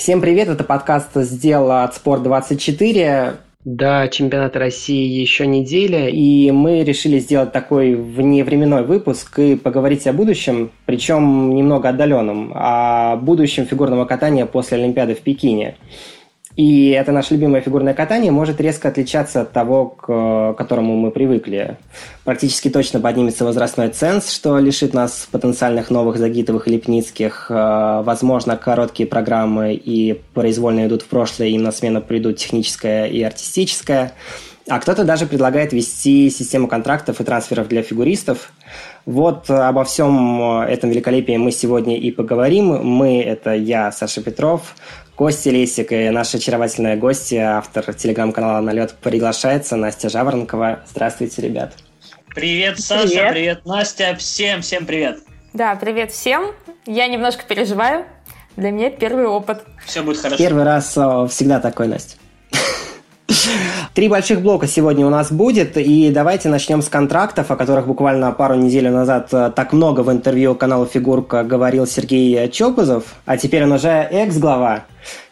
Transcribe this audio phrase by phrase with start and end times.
[0.00, 3.34] Всем привет, это подкаст «Сделал от Спорт24».
[3.66, 10.14] До чемпионата России еще неделя, и мы решили сделать такой вневременной выпуск и поговорить о
[10.14, 15.76] будущем, причем немного отдаленном, о будущем фигурного катания после Олимпиады в Пекине.
[16.56, 21.78] И это наше любимое фигурное катание может резко отличаться от того, к которому мы привыкли.
[22.24, 27.46] Практически точно поднимется возрастной ценз, что лишит нас потенциальных новых Загитовых и Лепницких.
[27.50, 33.22] Э, возможно, короткие программы и произвольно идут в прошлое, им на смену придут техническое и
[33.22, 34.12] артистическое.
[34.68, 38.52] А кто-то даже предлагает ввести систему контрактов и трансферов для фигуристов.
[39.06, 42.66] Вот обо всем этом великолепии мы сегодня и поговорим.
[42.84, 44.74] Мы– это я, Саша Петров,
[45.16, 50.80] Костя Лесик и наша очаровательная гостья, автор телеграм-канала «Налет» приглашается, Настя Жаворонкова.
[50.86, 51.74] Здравствуйте, ребят.
[52.34, 55.18] Привет, Саша, привет, привет Настя, всем, всем привет.
[55.52, 56.52] Да, привет всем.
[56.86, 58.04] Я немножко переживаю.
[58.56, 59.64] Для меня первый опыт.
[59.84, 60.36] Все будет хорошо.
[60.36, 60.90] Первый раз
[61.30, 62.16] всегда такой, Настя.
[63.94, 68.32] Три больших блока сегодня у нас будет, и давайте начнем с контрактов, о которых буквально
[68.32, 73.64] пару недель назад э, так много в интервью канала «Фигурка» говорил Сергей Чопозов, а теперь
[73.64, 74.84] он уже экс-глава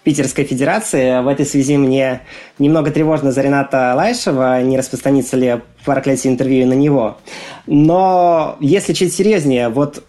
[0.04, 1.22] Питерской Федерации.
[1.22, 2.22] В этой связи мне
[2.58, 7.18] немного тревожно за Рената Лайшева, не распространится ли проклятие интервью на него.
[7.66, 10.04] Но если чуть серьезнее, вот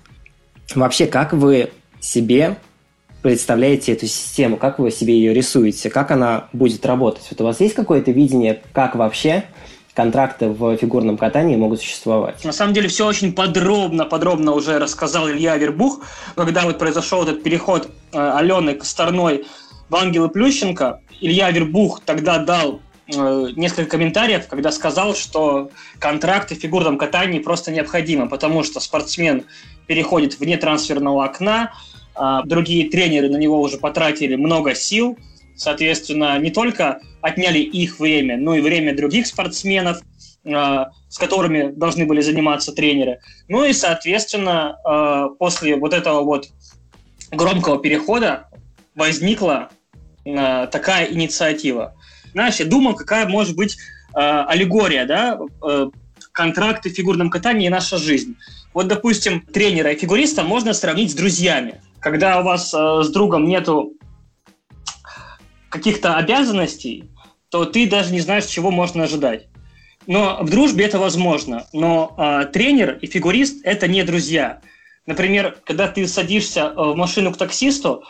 [0.75, 2.57] вообще как вы себе
[3.21, 7.27] представляете эту систему, как вы себе ее рисуете, как она будет работать?
[7.31, 9.45] Вот у вас есть какое-то видение, как вообще
[9.93, 12.43] контракты в фигурном катании могут существовать?
[12.45, 16.01] На самом деле все очень подробно, подробно уже рассказал Илья Вербух,
[16.35, 19.45] когда вот произошел этот переход э, Алены Косторной
[19.89, 21.01] в Ангелы Плющенко.
[21.19, 22.79] Илья Вербух тогда дал
[23.13, 29.43] э, несколько комментариев, когда сказал, что контракты в фигурном катании просто необходимы, потому что спортсмен
[29.85, 31.73] переходит вне трансферного окна,
[32.45, 35.17] другие тренеры на него уже потратили много сил,
[35.55, 40.01] соответственно, не только отняли их время, но и время других спортсменов,
[40.45, 43.19] а, с которыми должны были заниматься тренеры.
[43.47, 46.47] Ну и, соответственно, а, после вот этого вот
[47.31, 48.47] громкого перехода
[48.95, 49.69] возникла
[50.25, 51.95] такая инициатива.
[52.33, 53.77] Знаешь, я думал, какая может быть
[54.13, 55.39] аллегория, да,
[56.33, 58.35] контракты в фигурном катании и наша жизнь.
[58.73, 63.45] Вот, допустим, тренера и фигуриста можно сравнить с друзьями когда у вас э, с другом
[63.45, 63.93] нету
[65.69, 67.09] каких-то обязанностей,
[67.49, 69.47] то ты даже не знаешь, чего можно ожидать.
[70.07, 71.67] Но в дружбе это возможно.
[71.73, 74.61] Но э, тренер и фигурист это не друзья.
[75.05, 78.03] Например, когда ты садишься э, в машину к таксисту,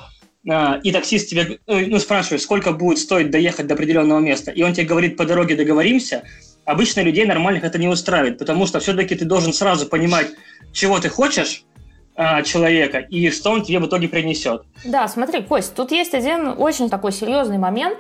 [0.49, 4.63] э, и таксист тебе э, ну, спрашивает, сколько будет стоить доехать до определенного места, и
[4.63, 6.23] он тебе говорит, по дороге договоримся,
[6.65, 10.27] обычно людей нормальных это не устраивает, потому что все-таки ты должен сразу понимать,
[10.71, 11.63] чего ты хочешь,
[12.21, 14.63] а, человека и что он тебе в итоге принесет.
[14.83, 17.97] Да, смотри, Кость, тут есть один очень такой серьезный момент.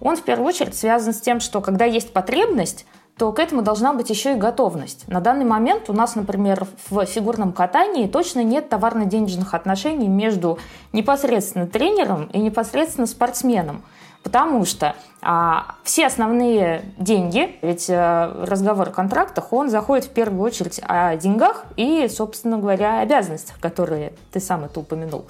[0.00, 2.86] Он в первую очередь связан с тем, что когда есть потребность,
[3.18, 5.06] то к этому должна быть еще и готовность.
[5.06, 10.58] На данный момент у нас, например, в фигурном катании точно нет товарно-денежных отношений между
[10.94, 13.82] непосредственно тренером и непосредственно спортсменом.
[14.28, 20.42] Потому что а, все основные деньги, ведь а, разговор о контрактах, он заходит в первую
[20.42, 25.24] очередь о деньгах и, собственно говоря, обязанностях, которые ты сам это упомянул.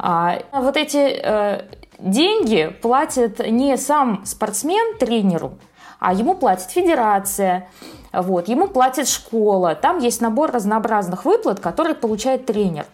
[0.00, 1.64] А, вот эти а,
[2.00, 5.52] деньги платит не сам спортсмен тренеру,
[6.00, 7.68] а ему платит федерация,
[8.12, 9.76] вот, ему платит школа.
[9.76, 12.86] Там есть набор разнообразных выплат, которые получает тренер.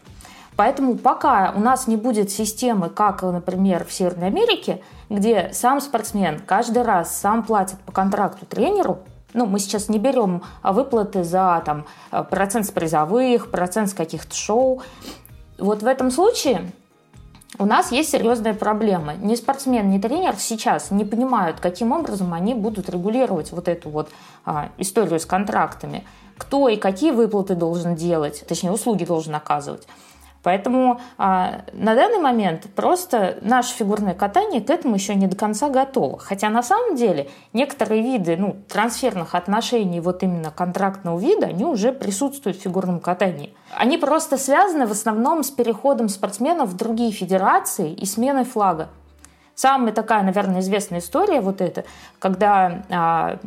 [0.61, 6.41] Поэтому пока у нас не будет системы, как, например, в Северной Америке, где сам спортсмен
[6.41, 9.01] каждый раз сам платит по контракту тренеру,
[9.35, 11.85] ну, мы сейчас не берем выплаты за там,
[12.31, 14.83] процент с призовых, процент с каких-то шоу.
[15.59, 16.73] Вот в этом случае
[17.59, 19.15] у нас есть серьезная проблема.
[19.15, 24.11] Ни спортсмен, ни тренер сейчас не понимают, каким образом они будут регулировать вот эту вот
[24.45, 26.05] а, историю с контрактами.
[26.39, 29.87] Кто и какие выплаты должен делать, точнее, услуги должен оказывать.
[30.43, 35.69] Поэтому а, на данный момент просто наше фигурное катание к этому еще не до конца
[35.69, 36.19] готово.
[36.19, 41.93] Хотя на самом деле некоторые виды ну, трансферных отношений, вот именно контрактного вида, они уже
[41.93, 43.53] присутствуют в фигурном катании.
[43.77, 48.89] Они просто связаны в основном с переходом спортсменов в другие федерации и сменой флага.
[49.55, 51.85] Самая такая, наверное, известная история вот эта,
[52.19, 53.39] когда а,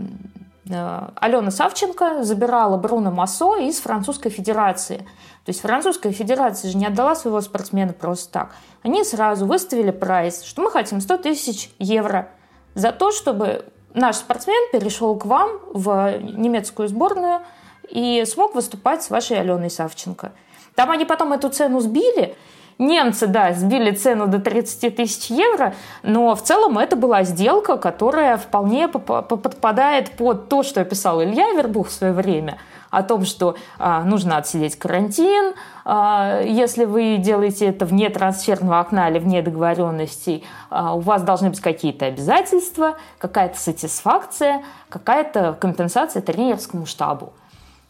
[0.66, 5.08] Алена Савченко забирала Бруно Массо из Французской Федерации–
[5.46, 8.56] то есть Французская Федерация же не отдала своего спортсмена просто так.
[8.82, 12.30] Они сразу выставили прайс, что мы хотим 100 тысяч евро
[12.76, 17.42] за то, чтобы наш спортсмен перешел к вам в немецкую сборную
[17.90, 20.32] и смог выступать с вашей Аленой Савченко.
[20.76, 22.38] Там они потом эту цену сбили,
[22.78, 28.38] Немцы, да, сбили цену до 30 тысяч евро, но в целом это была сделка, которая
[28.38, 32.58] вполне подпадает под то, что описал Илья Вербух в свое время–
[32.94, 39.10] о том, что а, нужно отсидеть карантин, а, если вы делаете это вне трансферного окна
[39.10, 46.86] или вне договоренностей, а, у вас должны быть какие-то обязательства, какая-то сатисфакция, какая-то компенсация тренерскому
[46.86, 47.34] штабу.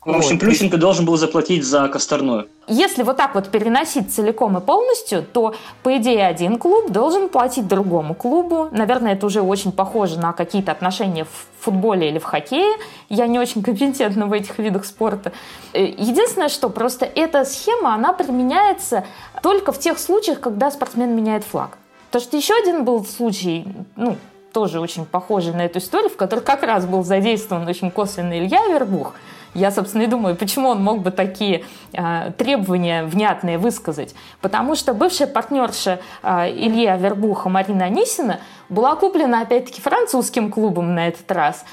[0.05, 2.49] В общем, Плющенко должен был заплатить за Косторную.
[2.67, 7.67] Если вот так вот переносить целиком и полностью, то, по идее, один клуб должен платить
[7.67, 8.67] другому клубу.
[8.71, 12.75] Наверное, это уже очень похоже на какие-то отношения в футболе или в хоккее.
[13.07, 15.31] Я не очень компетентна в этих видах спорта.
[15.71, 19.05] Э, единственное, что просто эта схема, она применяется
[19.41, 21.77] только в тех случаях, когда спортсмен меняет флаг.
[22.07, 23.65] Потому что еще один был случай,
[23.95, 24.17] ну,
[24.51, 28.67] тоже очень похожий на эту историю, в которой как раз был задействован очень косвенно Илья
[28.67, 29.13] Вербух–
[29.53, 31.63] я, собственно, и думаю, почему он мог бы такие
[31.93, 34.15] э, требования внятные высказать.
[34.41, 38.39] Потому что бывшая партнерша э, Ильи Авербуха Марина Анисина
[38.69, 41.65] была куплена, опять-таки, французским клубом на этот раз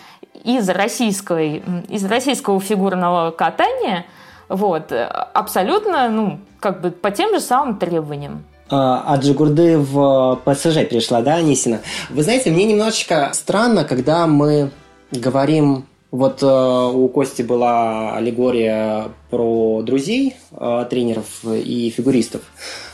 [0.45, 4.07] из, российской, из российского фигурного катания,
[4.49, 8.45] вот, абсолютно, ну, как бы по тем же самым требованиям.
[8.69, 11.81] А Джигурды в ПСЖ перешла, да, Анисина?
[12.09, 14.71] Вы знаете, мне немножечко странно, когда мы
[15.11, 22.43] говорим вот э, у Кости была аллегория про друзей, э, тренеров и фигуристов.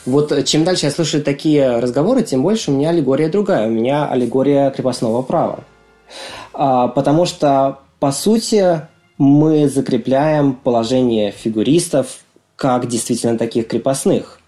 [0.04, 3.68] Вот чем дальше я слышу такие разговоры, тем больше у меня аллегория другая.
[3.68, 5.60] У меня аллегория крепостного права.
[6.52, 8.82] А, потому что, по сути,
[9.18, 12.18] мы закрепляем положение фигуристов
[12.54, 14.40] как действительно таких крепостных.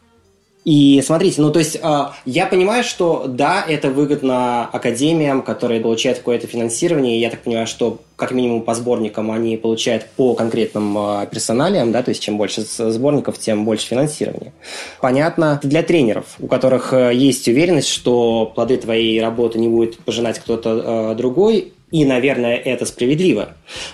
[0.64, 6.18] И смотрите, ну то есть э, я понимаю, что да, это выгодно академиям, которые получают
[6.18, 7.16] какое-то финансирование.
[7.16, 11.92] И я так понимаю, что как минимум по сборникам они получают по конкретным э, персоналиям,
[11.92, 14.52] да, то есть чем больше сборников, тем больше финансирования.
[15.00, 20.38] Понятно, для тренеров, у которых э, есть уверенность, что плоды твоей работы не будет пожинать
[20.38, 23.50] кто-то э, другой, и, наверное, это справедливо.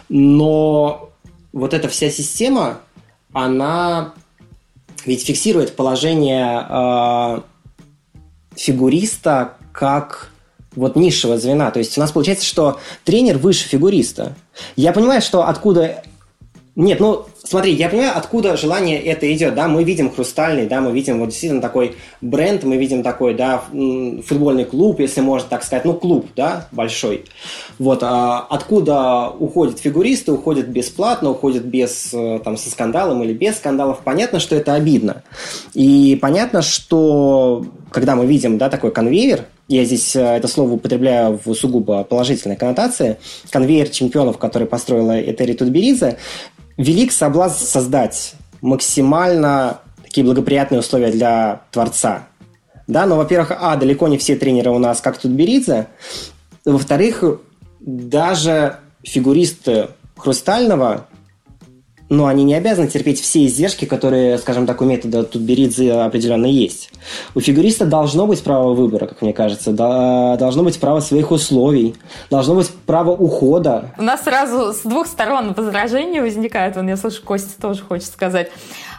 [0.09, 1.11] Но
[1.53, 2.81] вот эта вся система,
[3.33, 4.15] она
[5.06, 7.41] ведь фиксирует положение э,
[8.56, 10.31] фигуриста как
[10.75, 11.71] вот низшего звена.
[11.71, 14.35] То есть у нас получается, что тренер выше фигуриста.
[14.77, 16.03] Я понимаю, что откуда...
[16.75, 20.93] Нет, ну, смотри, я понимаю, откуда желание это идет, да, мы видим хрустальный, да, мы
[20.93, 23.62] видим вот действительно такой бренд, мы видим такой, да,
[24.26, 27.26] футбольный клуб, если можно так сказать, ну, клуб, да, большой.
[27.79, 33.56] Вот, а откуда уходят фигуристы, уходят бесплатно, уходят без, э, там, со скандалом или без
[33.56, 35.23] скандалов, понятно, что это обидно.
[35.75, 41.41] И понятно, что когда мы видим, да, такой конвейер, я здесь э, это слово употребляю
[41.44, 43.19] в сугубо положительной коннотации,
[43.50, 46.19] конвейер чемпионов, который построила Этери Тутберидзе,
[46.76, 52.26] велик соблазн создать максимально такие благоприятные условия для творца.
[52.87, 55.88] Да, но, во-первых, а, далеко не все тренеры у нас как тут Беридзе.
[56.65, 57.25] Во-вторых,
[57.81, 61.06] даже фигуристы Хрустального
[62.15, 66.91] но они не обязаны терпеть все издержки, которые, скажем так, у метода Тутберидзе определенно есть.
[67.35, 71.95] У фигуриста должно быть право выбора, как мне кажется, должно быть право своих условий,
[72.31, 73.91] должно быть право ухода.
[73.99, 78.51] У нас сразу с двух сторон возражения возникают, вон я слышу, Костя тоже хочет сказать.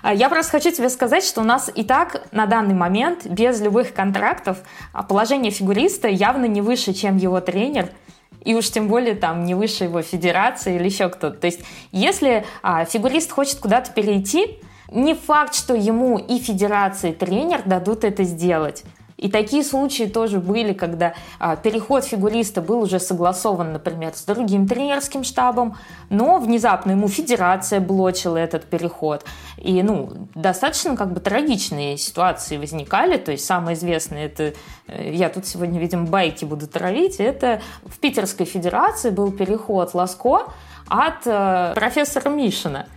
[0.03, 3.59] А я просто хочу тебе сказать, что у нас и так на данный момент без
[3.59, 4.57] любых контрактов
[4.93, 7.89] а положение фигуриста явно не выше, чем его тренер–
[8.45, 11.37] и уж тем более там не выше его федерации или еще кто-то.
[11.37, 11.61] То есть
[11.91, 14.59] если а, фигурист хочет куда-то перейти,
[14.91, 18.83] не факт, что ему и федерация, и тренер дадут это сделать.
[19.17, 24.67] И такие случаи тоже были, когда а, переход фигуриста был уже согласован, например, с другим
[24.67, 25.77] тренерским штабом,
[26.09, 29.23] но внезапно ему федерация блочила этот переход.
[29.57, 33.17] И, ну, достаточно как бы трагичные ситуации возникали.
[33.17, 34.53] То есть самое известное, это,
[34.87, 40.43] э, я тут сегодня, видимо, байки буду травить, это в Питерской федерации был переход Ласко
[40.87, 42.87] от э, профессора Мишина.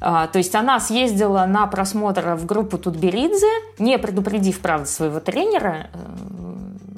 [0.00, 5.88] А, то есть она съездила на просмотр в группу Тутберидзе, не предупредив, правда, своего тренера.
[5.92, 5.98] Э,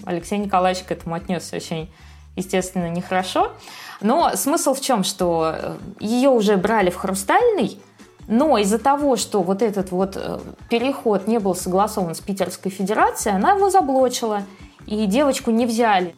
[0.04, 1.92] Алексей Николаевич к этому отнесся очень,
[2.34, 3.52] естественно, нехорошо.
[4.00, 7.80] Но смысл в чем, что э, ее уже брали в «Хрустальный»,
[8.26, 13.36] но из-за того, что вот этот вот э, переход не был согласован с Питерской Федерацией,
[13.36, 14.42] она его заблочила,
[14.86, 16.16] и девочку не взяли.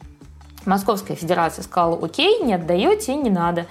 [0.64, 3.66] Московская Федерация сказала, окей, не отдаете, не надо.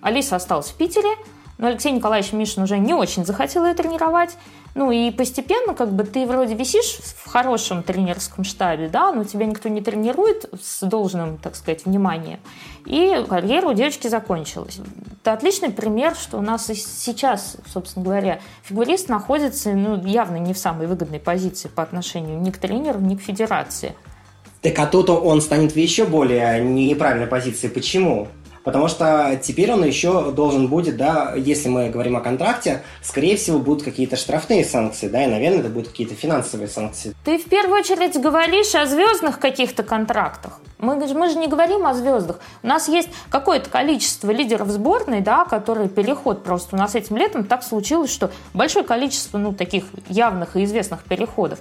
[0.00, 1.10] Алиса осталась в Питере–
[1.58, 4.36] Но Алексей Николаевич Мишин уже не очень захотел ее тренировать.
[4.74, 9.46] Ну и постепенно как бы ты вроде висишь в хорошем тренерском штабе, да, но тебя
[9.46, 12.40] никто не тренирует с должным, так сказать, вниманием.
[12.84, 14.80] И карьера у девочки закончилась.
[15.22, 20.54] Это отличный пример, что у нас и сейчас, собственно говоря, фигурист находится ну, явно не
[20.54, 23.94] в самой выгодной позиции по отношению ни к тренеру, ни к федерации.
[24.60, 27.68] Так а тут он станет в еще более неправильной позиции.
[27.68, 28.28] Почему?
[28.64, 33.58] Потому что теперь он еще должен будет, да, если мы говорим о контракте, скорее всего,
[33.58, 37.14] будут какие-то штрафные санкции, да, и, наверное, это будут какие-то финансовые санкции.
[37.24, 40.60] Ты в первую очередь говоришь о звездных каких-то контрактах.
[40.78, 42.40] Мы, мы же не говорим о звездах.
[42.62, 46.76] У нас есть какое-то количество лидеров сборной, да, которые переход просто.
[46.76, 51.58] У нас этим летом так случилось, что большое количество, ну, таких явных и известных переходов.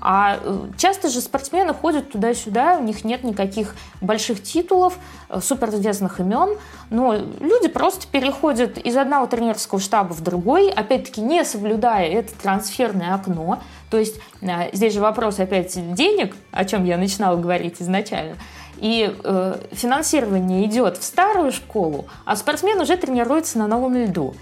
[0.00, 6.18] А э, часто же спортсмены ходят туда-сюда, у них нет никаких больших титулов, э, суперизвестных
[6.20, 6.56] имен,
[6.90, 13.14] но люди просто переходят из одного тренерского штаба в другой, опять-таки не соблюдая это трансферное
[13.14, 13.60] окно.
[13.90, 18.36] То есть э, здесь же вопрос опять денег, о чем я начинала говорить изначально.
[18.78, 24.34] И э, финансирование идет в старую школу, а спортсмен уже тренируется на новом льду.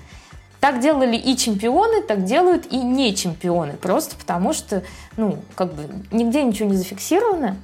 [0.61, 3.75] Так делали и чемпионы, так делают и не чемпионы.
[3.75, 4.83] Просто потому что,
[5.17, 7.57] ну, как бы нигде ничего не зафиксировано.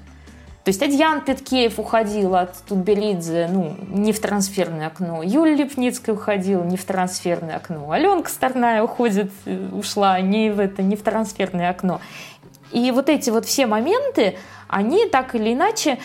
[0.64, 5.22] То есть Адьян Петкеев уходил от Тутберидзе, ну, не в трансферное окно.
[5.22, 7.92] Юлия Лепницкая уходила не в трансферное окно.
[7.92, 12.00] Аленка Старная уходит, э, ушла не в это, не в трансферное окно.
[12.72, 15.98] И вот эти вот все моменты, они так или иначе,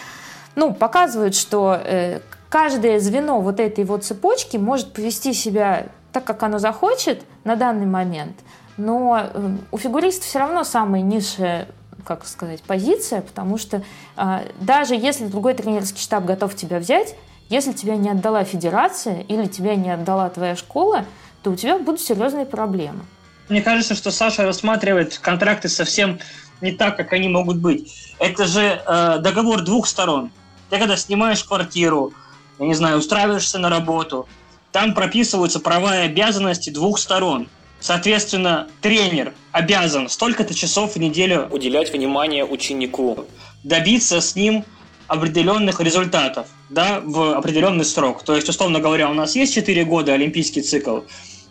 [0.56, 2.20] ну, показывают, что э,
[2.50, 7.86] каждое звено вот этой вот цепочки может повести себя так, как оно захочет на данный
[7.86, 8.38] момент,
[8.78, 11.68] но эм, у фигуриста все равно самая низшая
[12.04, 13.84] как сказать, позиция, потому что
[14.16, 17.16] а, даже если другой тренерский штаб готов тебя взять,
[17.50, 21.06] если тебя не отдала федерация или тебя не отдала твоя школа,
[21.44, 23.02] то у тебя будут серьезные проблемы.
[23.50, 26.20] Мне кажется, что Саша рассматривает контракты совсем
[26.62, 28.14] не так, как они могут быть.
[28.20, 30.32] Это же э, договор двух сторон.
[30.70, 32.14] Ты когда снимаешь квартиру,
[32.60, 34.28] я не знаю, устраиваешься на работу,
[34.72, 37.50] там прописываются права и обязанности двух сторон.
[37.80, 43.26] Соответственно, тренер обязан столько-то часов в неделю уделять внимание ученику,
[43.64, 44.64] добиться с ним
[45.08, 48.24] определенных результатов да, в определенный срок.
[48.24, 51.02] То есть, условно говоря, у нас есть 4 года олимпийский цикл.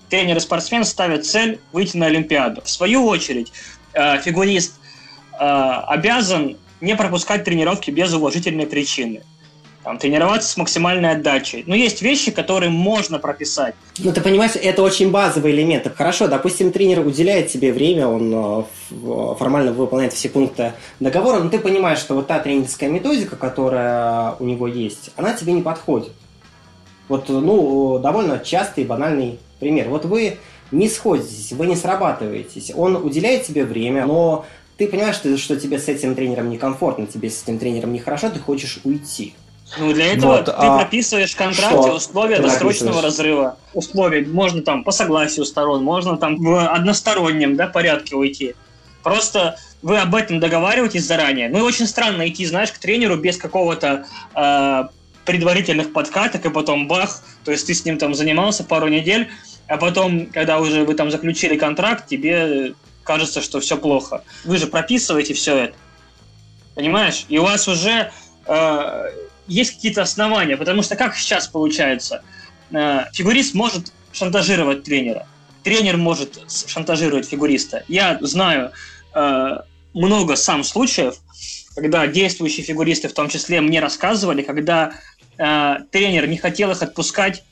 [0.08, 2.62] Тренер и спортсмен ставят цель выйти на Олимпиаду.
[2.62, 3.52] В свою очередь,
[3.92, 4.74] э, фигурист
[5.32, 9.22] э, обязан не пропускать тренировки без уважительной причины
[9.82, 11.64] там, тренироваться с максимальной отдачей.
[11.66, 13.74] Но есть вещи, которые можно прописать.
[13.98, 15.90] Ну, ты понимаешь, это очень базовый элемент.
[15.96, 21.58] Хорошо, допустим, тренер уделяет тебе время, он э, формально выполняет все пункты договора, но ты
[21.58, 26.12] понимаешь, что вот та тренерская методика, которая у него есть, она тебе не подходит.
[27.08, 29.88] Вот, ну, довольно частый банальный пример.
[29.88, 30.36] Вот вы
[30.70, 32.70] не сходитесь, вы не срабатываетесь.
[32.74, 34.44] Он уделяет тебе время, но
[34.76, 38.80] ты понимаешь, что тебе с этим тренером некомфортно, тебе с этим тренером нехорошо, ты хочешь
[38.84, 39.34] уйти.
[39.78, 41.94] Ну, для этого вот, ты а прописываешь в контракте что?
[41.94, 43.56] условия ты досрочного разрыва.
[43.72, 48.54] Условия можно там по согласию сторон, можно там в одностороннем да, порядке уйти.
[49.02, 51.48] Просто вы об этом договариваетесь заранее.
[51.48, 54.84] Ну и очень странно идти, знаешь, к тренеру без какого-то э,
[55.24, 59.30] предварительных подкаток, и потом бах, то есть ты с ним там занимался пару недель,
[59.68, 62.74] а потом, когда уже вы там заключили контракт, тебе
[63.04, 64.24] кажется, что все плохо.
[64.44, 65.74] Вы же прописываете все это.
[66.74, 67.24] Понимаешь?
[67.28, 68.10] И у вас уже
[68.46, 69.10] э,
[69.50, 72.22] есть какие-то основания, потому что как сейчас получается?
[72.70, 75.26] Э, фигурист может шантажировать тренера,
[75.64, 77.84] тренер может шантажировать фигуриста.
[77.88, 78.70] Я знаю
[79.14, 79.56] э,
[79.92, 81.16] много сам случаев,
[81.74, 84.92] когда действующие фигуристы, в том числе, мне рассказывали, когда
[85.36, 87.44] э, тренер не хотел их отпускать,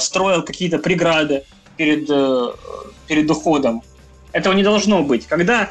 [0.00, 1.44] строил какие-то преграды
[1.76, 2.08] перед,
[3.06, 3.84] перед уходом.
[4.32, 5.28] Этого не должно быть.
[5.28, 5.70] Когда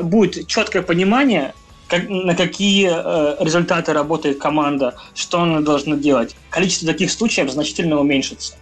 [0.00, 1.52] будет четкое понимание,
[1.92, 6.34] как, на какие э, результаты работает команда, что она должна делать.
[6.48, 8.54] Количество таких случаев значительно уменьшится.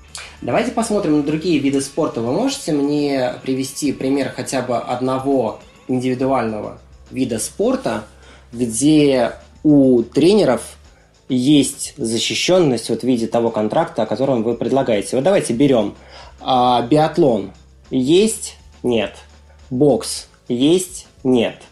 [0.42, 2.22] Давайте посмотрим на другие виды спорта.
[2.22, 6.80] Вы можете мне привести пример хотя бы одного индивидуального
[7.12, 8.04] вида спорта,
[8.52, 10.62] где у тренеров
[11.28, 15.14] есть защищенность вот в виде того контракта, о котором вы предлагаете.
[15.14, 15.94] Вот давайте берем
[16.40, 17.52] а, биатлон.
[17.90, 18.56] Есть?
[18.82, 19.14] Нет.
[19.70, 20.26] Бокс.
[20.48, 21.06] Есть?
[21.22, 21.62] Нет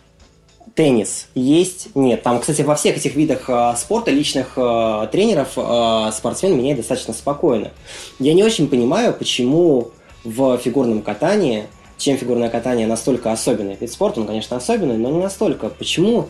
[0.79, 1.89] теннис есть?
[1.97, 2.23] Нет.
[2.23, 7.13] Там, кстати, во всех этих видах э, спорта личных э, тренеров э, спортсмен меняет достаточно
[7.13, 7.73] спокойно.
[8.21, 9.91] Я не очень понимаю, почему
[10.23, 11.65] в фигурном катании,
[11.97, 15.69] чем фигурное катание настолько особенный вид спорта, он, конечно, особенный, но не настолько.
[15.69, 16.29] Почему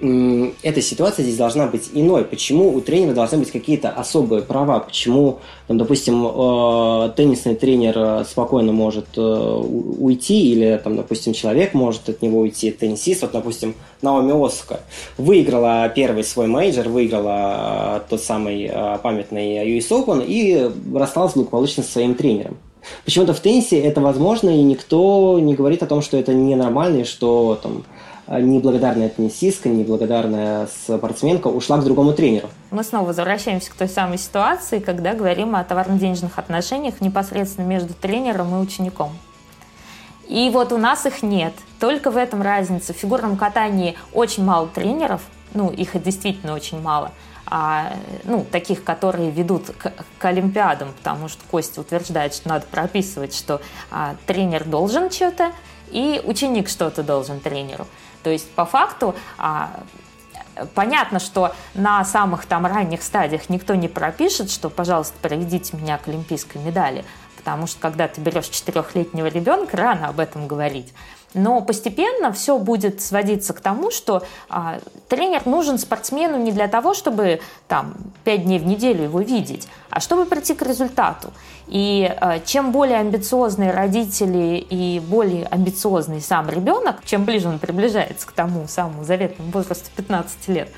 [0.00, 2.24] эта ситуация здесь должна быть иной.
[2.24, 4.80] Почему у тренера должны быть какие-то особые права?
[4.80, 11.74] Почему, там, допустим, э, теннисный тренер э, спокойно может э, уйти, или, там, допустим, человек
[11.74, 14.80] может от него уйти, теннисист, вот, допустим, Наоми Осака
[15.18, 22.14] выиграла первый свой мейджор, выиграла тот самый памятный US Open и рассталась благополучно со своим
[22.14, 22.56] тренером.
[23.04, 27.04] Почему-то в теннисе это возможно, и никто не говорит о том, что это ненормально, и
[27.04, 27.84] что там
[28.38, 32.48] неблагодарная теннисистка, неблагодарная спортсменка ушла к другому тренеру.
[32.70, 38.54] Мы снова возвращаемся к той самой ситуации, когда говорим о товарно-денежных отношениях непосредственно между тренером
[38.54, 39.10] и учеником.
[40.28, 41.52] И вот у нас их нет.
[41.80, 42.94] Только в этом разница.
[42.94, 45.22] В фигурном катании очень мало тренеров,
[45.54, 47.10] ну, их действительно очень мало,
[47.46, 53.34] а, ну, таких, которые ведут к, к Олимпиадам, потому что Костя утверждает, что надо прописывать,
[53.34, 53.60] что
[53.90, 55.50] а, тренер должен что-то,
[55.90, 57.88] и ученик что-то должен тренеру.
[58.22, 59.70] То есть по факту а,
[60.74, 66.08] понятно, что на самых там ранних стадиях никто не пропишет, что, пожалуйста, проведите меня к
[66.08, 67.04] олимпийской медали,
[67.36, 70.92] потому что когда ты берешь четырехлетнего ребенка, рано об этом говорить.
[71.34, 76.92] Но постепенно все будет сводиться к тому, что а, тренер нужен спортсмену не для того,
[76.92, 77.94] чтобы там
[78.24, 81.32] пять дней в неделю его видеть, а чтобы прийти к результату.
[81.68, 88.26] И а, чем более амбициозные родители и более амбициозный сам ребенок, чем ближе он приближается
[88.26, 90.68] к тому самому заветному возрасту 15 лет,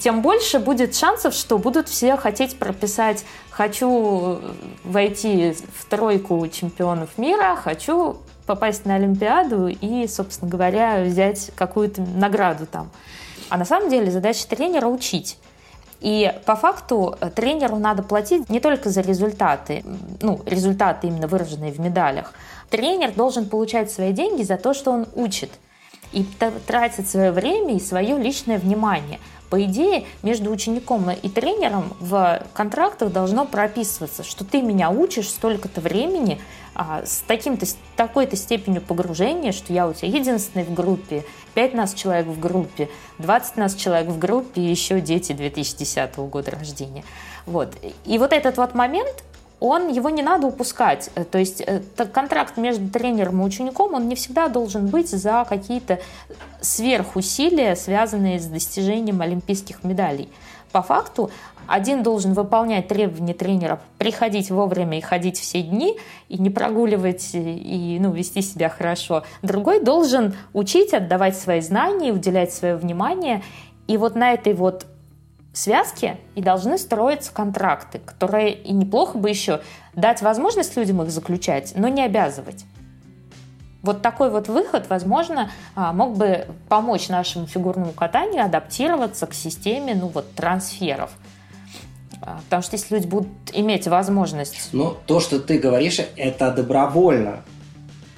[0.00, 4.40] тем больше будет шансов, что будут все хотеть прописать «хочу
[4.84, 8.16] войти в тройку чемпионов мира», «хочу
[8.52, 12.90] попасть на Олимпиаду и, собственно говоря, взять какую-то награду там.
[13.48, 15.38] А на самом деле задача тренера учить.
[16.00, 19.82] И по факту э, тренеру надо платить не только за результаты,
[20.20, 22.34] ну, результаты именно выраженные в медалях.
[22.68, 25.50] Тренер должен получать свои деньги за то, что он учит
[26.12, 26.26] и
[26.66, 29.18] тратит свое время и свое личное внимание.
[29.48, 35.80] По идее, между учеником и тренером в контрактах должно прописываться, что ты меня учишь столько-то
[35.80, 36.38] времени
[36.74, 41.24] а, с таким-то, такой-то степенью погружения, что я у тебя единственный в группе,
[41.54, 42.88] 5 нас человек в группе,
[43.18, 47.04] 20 нас человек в группе и еще дети 2010 года рождения.
[47.46, 47.76] Вот.
[48.04, 49.24] И вот этот вот момент,
[49.60, 51.10] он, его не надо упускать.
[51.30, 56.00] То есть э, контракт между тренером и учеником, он не всегда должен быть за какие-то
[56.60, 60.28] сверхусилия, связанные с достижением олимпийских медалей.
[60.72, 61.30] По факту
[61.66, 67.98] один должен выполнять требования тренера, приходить вовремя и ходить все дни, и не прогуливать, и
[68.00, 69.24] ну, вести себя хорошо.
[69.42, 73.42] Другой должен учить, отдавать свои знания, уделять свое внимание.
[73.86, 74.86] И вот на этой вот
[75.52, 79.60] связке и должны строиться контракты, которые и неплохо бы еще
[79.94, 82.64] дать возможность людям их заключать, но не обязывать.
[83.82, 89.94] Вот такой вот выход, возможно, а, мог бы помочь нашему фигурному катанию адаптироваться к системе
[89.94, 91.10] ну, вот, трансферов.
[92.22, 94.70] А, потому что если люди будут иметь возможность...
[94.72, 97.42] Ну, то, что ты говоришь, это добровольно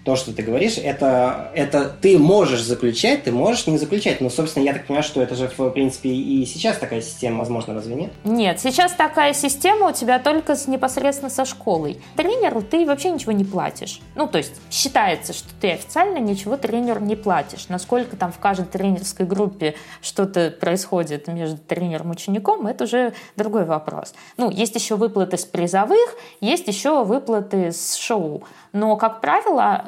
[0.05, 4.21] то, что ты говоришь, это, это ты можешь заключать, ты можешь не заключать.
[4.21, 7.75] Но, собственно, я так понимаю, что это же, в принципе, и сейчас такая система, возможно,
[7.75, 8.13] разве нет?
[8.25, 11.99] Нет, сейчас такая система у тебя только с, непосредственно со школой.
[12.17, 14.01] Тренеру ты вообще ничего не платишь.
[14.15, 17.69] Ну, то есть считается, что ты официально ничего тренеру не платишь.
[17.69, 23.65] Насколько там в каждой тренерской группе что-то происходит между тренером и учеником, это уже другой
[23.65, 24.15] вопрос.
[24.37, 28.45] Ну, есть еще выплаты с призовых, есть еще выплаты с шоу.
[28.73, 29.85] Но, как правило,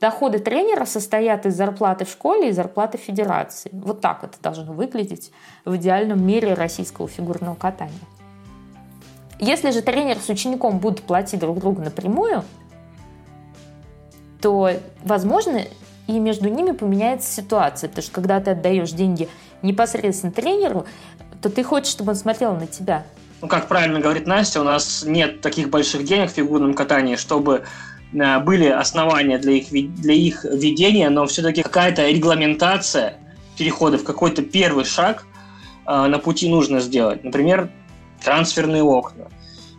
[0.00, 3.70] доходы тренера состоят из зарплаты в школе и зарплаты федерации.
[3.72, 5.32] Вот так это должно выглядеть
[5.64, 7.94] в идеальном мире российского фигурного катания.
[9.38, 12.44] Если же тренер с учеником будут платить друг другу напрямую,
[14.40, 14.70] то,
[15.04, 15.62] возможно,
[16.06, 17.88] и между ними поменяется ситуация.
[17.88, 19.28] Потому что когда ты отдаешь деньги
[19.62, 20.86] непосредственно тренеру,
[21.40, 23.04] то ты хочешь, чтобы он смотрел на тебя.
[23.40, 27.62] Ну, как правильно говорит Настя, у нас нет таких больших денег в фигурном катании, чтобы
[27.62, 27.62] Э,
[28.12, 33.18] были основания для их, для их ведения, но все-таки какая-то регламентация
[33.58, 35.26] перехода в какой-то первый шаг
[35.86, 37.24] э, на пути нужно сделать.
[37.24, 37.68] Например,
[38.22, 39.26] трансферные окна.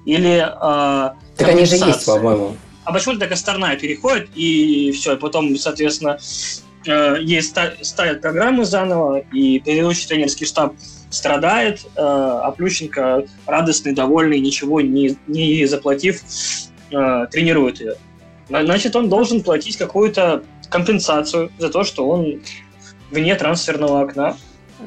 [0.06, 2.56] Или э, Так они же есть, по-моему.
[2.84, 6.18] А почему тогда Косторная переходит, и все, и потом, соответственно,
[6.86, 10.74] э, ей ставят программы заново, и предыдущий тренерский штаб
[11.10, 16.22] страдает, э, а Плющенко радостный, довольный, ничего не, не заплатив,
[16.92, 17.96] э, тренирует ее
[18.50, 22.42] значит, он должен платить какую-то компенсацию за то, что он
[23.12, 24.36] вне трансферного окна.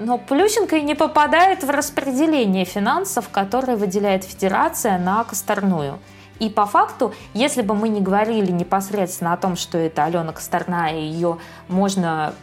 [0.00, 5.98] Но Плющенко и не попадает в распределение финансов, которые выделяет Федерация на Косторную.
[6.38, 10.98] И по факту, если бы мы не говорили непосредственно о том, что это Алена Косторная,
[10.98, 12.34] и ее можно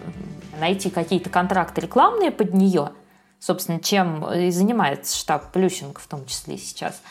[0.60, 2.92] найти какие-то контракты рекламные под нее,
[3.40, 7.02] собственно, чем и занимается штаб Плющенко в том числе сейчас,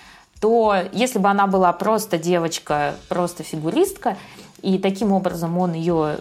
[0.41, 4.17] то если бы она была просто девочка, просто фигуристка,
[4.63, 6.19] и таким образом он ее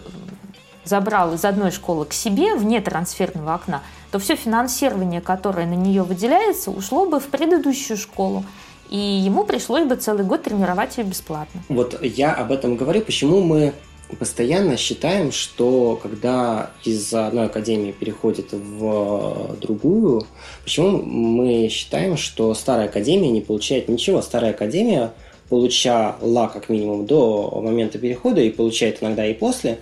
[0.84, 6.02] забрал из одной школы к себе вне трансферного окна, то все финансирование, которое на нее
[6.02, 8.44] выделяется, ушло бы в предыдущую школу.
[8.88, 11.60] И ему пришлось бы целый год тренировать ее бесплатно.
[11.68, 13.74] Вот я об этом говорю, почему мы
[14.16, 20.26] постоянно считаем, что когда из одной академии переходит в другую,
[20.64, 24.22] почему мы считаем, что старая академия не получает ничего?
[24.22, 25.12] Старая академия
[25.48, 29.78] получала как минимум до момента перехода и получает иногда и после,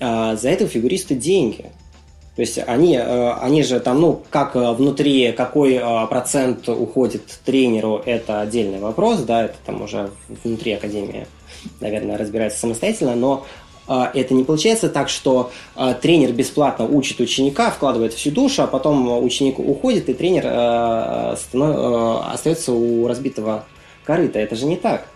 [0.00, 1.66] а за это фигуристы деньги.
[2.36, 8.00] То есть они, э, они же там, ну, как внутри, какой э, процент уходит тренеру,
[8.06, 10.10] это отдельный вопрос, да, это там уже
[10.44, 11.26] внутри академии
[11.80, 13.46] наверное, разбирается самостоятельно, но
[13.88, 18.66] а, это не получается так, что а, тренер бесплатно учит ученика, вкладывает всю душу, а
[18.66, 21.38] потом ученик уходит, и тренер а,
[22.32, 23.64] остается у разбитого
[24.04, 24.38] корыта.
[24.38, 25.08] Это же не так.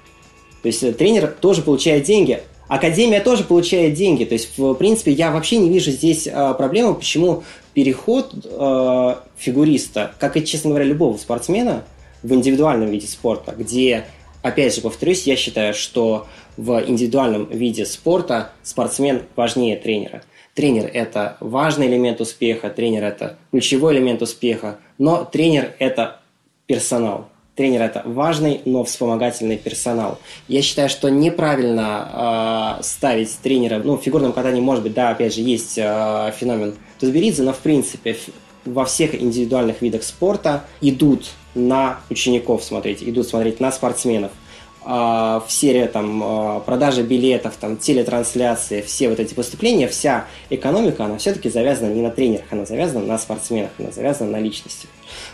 [0.62, 4.24] То есть э, тренер тоже получает деньги, Академия тоже получает деньги.
[4.24, 7.42] То есть, в принципе, я вообще не вижу здесь проблемы, почему
[7.74, 8.32] переход
[9.36, 11.84] фигуриста, как и, честно говоря, любого спортсмена
[12.22, 14.06] в индивидуальном виде спорта, где
[14.42, 16.26] опять же, повторюсь, я считаю, что
[16.56, 20.22] в индивидуальном виде спорта спортсмен важнее тренера.
[20.54, 26.20] Тренер– это важный элемент успеха, тренер– это ключевой элемент успеха, но тренер– это
[26.66, 27.28] персонал.
[27.56, 30.18] Тренер– это важный, но вспомогательный персонал.
[30.48, 35.34] Я считаю, что неправильно э, ставить тренера, ну, в фигурном катании, может быть, да, опять
[35.34, 38.16] же, есть э, феномен Тузберидзе, но, в принципе,
[38.64, 44.32] во всех индивидуальных видах спорта идут на учеников смотреть, идут смотреть на спортсменов.
[44.84, 51.04] А, в серии там а, продажи билетов, там телетрансляции, все вот эти поступления, вся экономика,
[51.04, 54.88] она все-таки завязана не на тренерах, она завязана на спортсменах, она завязана на личности.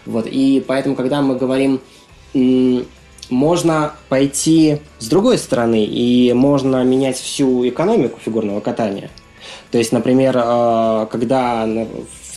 [0.05, 1.81] Вот, и поэтому, когда мы говорим,
[3.31, 9.11] можно пойти с другой стороны, и можно менять всю экономику фигурного катания.
[9.71, 11.67] То есть, например, а, когда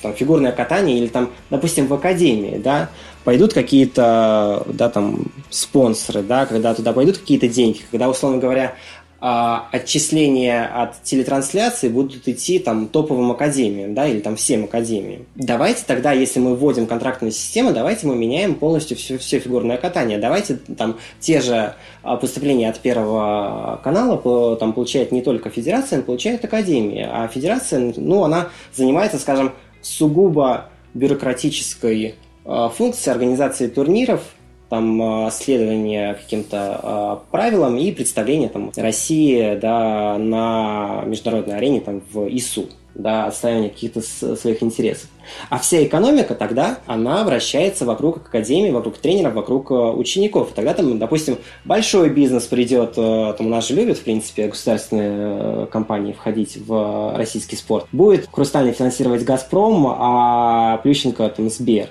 [0.02, 2.90] там, фигурное катание или там, допустим, в академии, да,
[3.24, 8.76] пойдут какие-то, да, там, спонсоры, да, когда туда пойдут какие-то деньги, когда, условно говоря,
[9.24, 15.28] а, отчисления от телетрансляции будут идти там топовым академиям, да, или там всем академиям.
[15.36, 20.18] Давайте тогда, если мы вводим контрактную систему, давайте мы меняем полностью все, все фигурное катание.
[20.18, 24.18] Давайте там те же а, поступления от первого канала
[24.56, 27.08] там получает не только федерация, но получает академия.
[27.14, 29.54] А федерация, ну, она занимается, скажем,
[29.84, 34.22] сугубо бюрократической э, функции организации турниров,
[34.70, 42.02] там э, следование каким-то э, правилам и представление там, России да, на международной арене там,
[42.12, 45.10] в ИСУ да, отстаивания каких-то своих интересов.
[45.50, 50.52] А вся экономика тогда, она вращается вокруг академии, вокруг тренеров, вокруг учеников.
[50.52, 55.68] И тогда там, допустим, большой бизнес придет, там у нас же любят, в принципе, государственные
[55.68, 57.88] компании входить в российский спорт.
[57.94, 61.88] Будет Хрустальный финансировать «Газпром», а Плющенко там Сбер.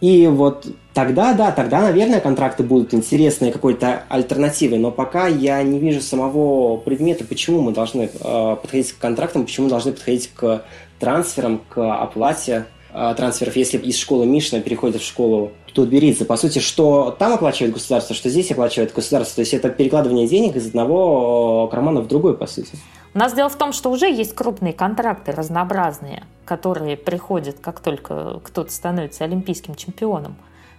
[0.00, 5.78] И вот тогда, да, тогда, наверное, контракты будут интересные какой-то альтернативой, но пока я не
[5.78, 10.64] вижу самого предмета, почему мы должны э, подходить к контрактам, почему мы должны подходить к
[10.98, 16.24] трансферам, к оплате э, трансферов, если из школы Мишина переходит в школу Тутберидзе.
[16.24, 19.36] По сути, что там оплачивает государство, что здесь оплачивает государство.
[19.36, 22.72] То есть это перекладывание денег из одного кармана в другой, по сути.
[23.12, 28.40] У нас дело в том, что уже есть крупные контракты разнообразные, которые приходят, как только
[28.44, 30.36] кто-то становится олимпийским чемпионом.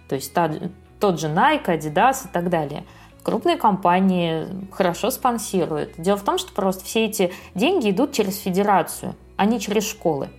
[0.08, 0.50] То есть та,
[0.98, 2.84] тот же Nike, Adidas и так далее.
[3.22, 5.92] Крупные компании хорошо спонсируют.
[5.98, 10.30] Дело в том, что просто все эти деньги идут через федерацию, а не через школы.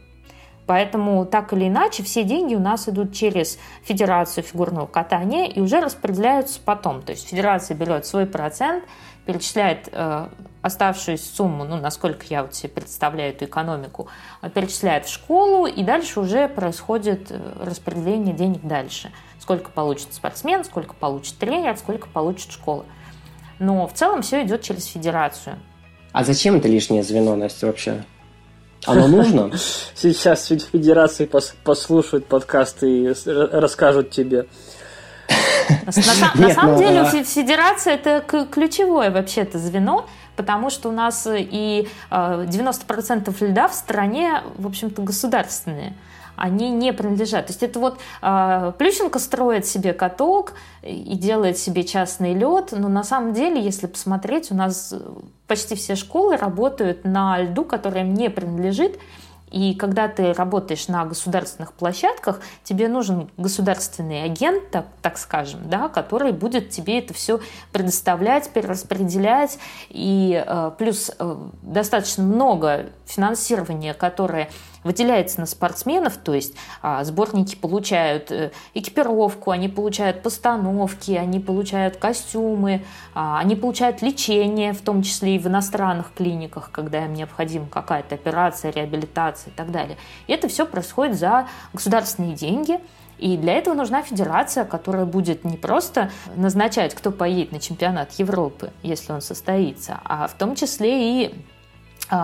[0.65, 5.81] Поэтому так или иначе все деньги у нас идут через Федерацию фигурного катания и уже
[5.81, 7.01] распределяются потом.
[7.01, 8.85] То есть федерация берет свой процент,
[9.25, 10.27] перечисляет э,
[10.63, 14.07] оставшуюся сумму, ну, насколько я вот себе представляю эту экономику,
[14.55, 19.11] перечисляет в школу, и дальше уже происходит э, распределение денег дальше.
[19.39, 22.85] Сколько получит спортсмен, сколько получит тренер, сколько получит школа.
[23.59, 25.59] Но в целом все идет через федерацию.
[26.13, 28.05] А зачем это лишнее звено, Настя, вообще?
[28.85, 29.51] Оно нужно?
[29.95, 31.29] Сейчас федерации
[31.63, 34.47] послушают подкасты и расскажут тебе.
[35.85, 35.91] На,
[36.51, 43.35] самом ну, деле у федерации это ключевое вообще-то звено, потому что у нас и 90%
[43.39, 45.93] э, льда в стране, в общем-то, государственные
[46.35, 47.47] они не принадлежат.
[47.47, 52.89] То есть это вот э, Плющенко строит себе каток и делает себе частный лед, но
[52.89, 54.93] на самом деле, если посмотреть, у нас
[55.47, 58.97] почти все школы работают на льду, который им не принадлежит,
[59.53, 65.89] И когда ты работаешь на государственных площадках, тебе нужен государственный агент, так, так скажем, да,
[65.89, 67.39] который будет тебе это все
[67.71, 69.59] предоставлять, перераспределять.
[69.89, 74.49] И э, плюс э, достаточно много финансирования, которое
[74.83, 81.97] выделяется на спортсменов, то есть а, сборники получают э, экипировку, они получают постановки, они получают
[81.97, 87.67] костюмы, а, они получают лечение, в том числе и в иностранных клиниках, когда им необходима
[87.67, 89.97] какая-то операция, реабилитация и так далее.
[90.27, 92.79] И это все происходит за государственные деньги.
[93.19, 98.71] И для этого нужна федерация, которая будет не просто назначать, кто поедет на чемпионат Европы,
[98.81, 101.35] если он состоится, а в том числе и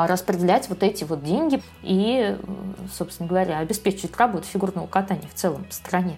[0.08, 2.38] распределять вот эти вот деньги и,
[2.94, 6.18] собственно говоря, обеспечивать работу фигурного катания в целом в стране.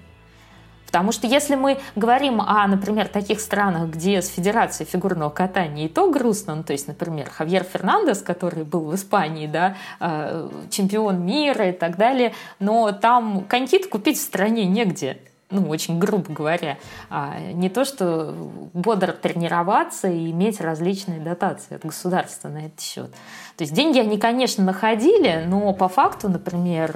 [0.91, 5.87] Потому что если мы говорим о, например, таких странах, где с Федерацией фигурного катания и
[5.87, 11.25] то грустно, ну, то есть, например, Хавьер Фернандес, который был в Испании, да, а, чемпион
[11.25, 15.17] мира и так далее, но там конькит купить в стране негде
[15.51, 16.77] ну, очень грубо говоря,
[17.09, 18.33] а не то, что
[18.73, 23.11] бодро тренироваться и иметь различные дотации от государства на этот счет.
[23.57, 26.93] То есть деньги они, конечно, находили, но по факту, например,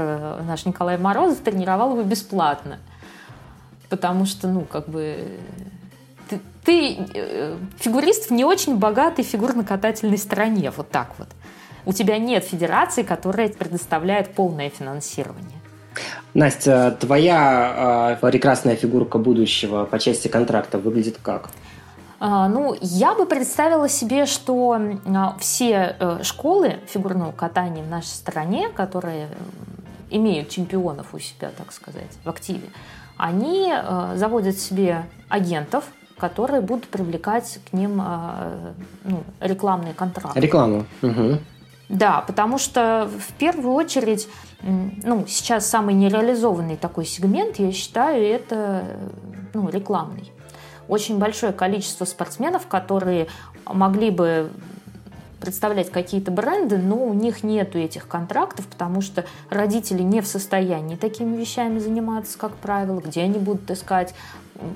[0.48, 2.80] наш Николай Морозов тренировал его бесплатно.
[3.90, 5.40] Потому что, ну, как бы
[6.30, 11.28] ты, ты э, фигурист в не очень богатой фигурно-катательной стране, вот так вот.
[11.86, 15.60] У тебя нет федерации, которая предоставляет полное финансирование.
[16.34, 21.50] Настя, твоя э, прекрасная фигурка будущего по части контракта выглядит как?
[22.20, 24.80] А, ну, я бы представила себе, что
[25.40, 29.28] все э, школы фигурного катания в нашей стране, которые
[30.10, 32.70] имеют чемпионов у себя, так сказать, в активе,
[33.18, 35.86] они э, заводят себе агентов,
[36.18, 38.74] которые будут привлекать к ним э,
[39.04, 40.40] ну, рекламные контракты.
[40.40, 40.86] Рекламу.
[41.02, 41.40] Угу.
[41.90, 44.28] Да, потому что в первую очередь,
[44.62, 48.86] ну, сейчас самый нереализованный такой сегмент, я считаю, это
[49.54, 50.32] ну, рекламный.
[50.88, 53.28] Очень большое количество спортсменов, которые
[53.66, 54.52] могли бы
[55.40, 60.96] представлять какие-то бренды, но у них нету этих контрактов, потому что родители не в состоянии
[60.96, 64.16] такими вещами заниматься, как правило, где они будут искать,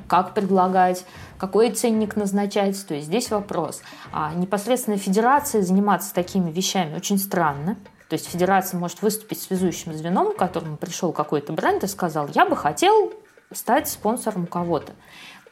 [0.07, 1.05] как предлагать,
[1.37, 2.85] какой ценник назначать.
[2.85, 3.81] То есть здесь вопрос.
[4.11, 7.77] А непосредственно федерация заниматься такими вещами очень странно.
[8.09, 12.45] То есть федерация может выступить связующим звеном, к которому пришел какой-то бренд и сказал, я
[12.45, 13.13] бы хотел
[13.51, 14.93] стать спонсором кого-то.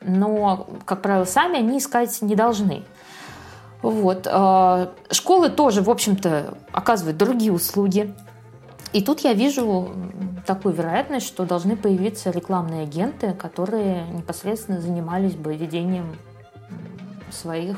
[0.02, 2.84] Но, как правило, сами они искать не должны.
[3.82, 4.28] Вот.
[4.30, 8.14] А, школы тоже, в общем-то, оказывают другие услуги.
[8.94, 9.90] И тут я вижу
[10.46, 16.16] такую вероятность, что должны появиться рекламные агенты, которые непосредственно занимались бы ведением
[17.30, 17.78] своих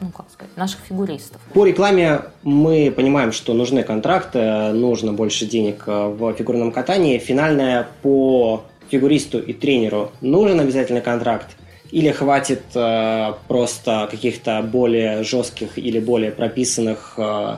[0.00, 1.40] ну, как сказать, наших фигуристов.
[1.54, 7.18] По рекламе мы понимаем, что нужны контракты, нужно больше денег в фигурном катании.
[7.18, 11.48] Финальная по фигуристу и тренеру нужен обязательный контракт
[11.90, 17.56] или хватит э, просто каких-то более жестких или более прописанных э,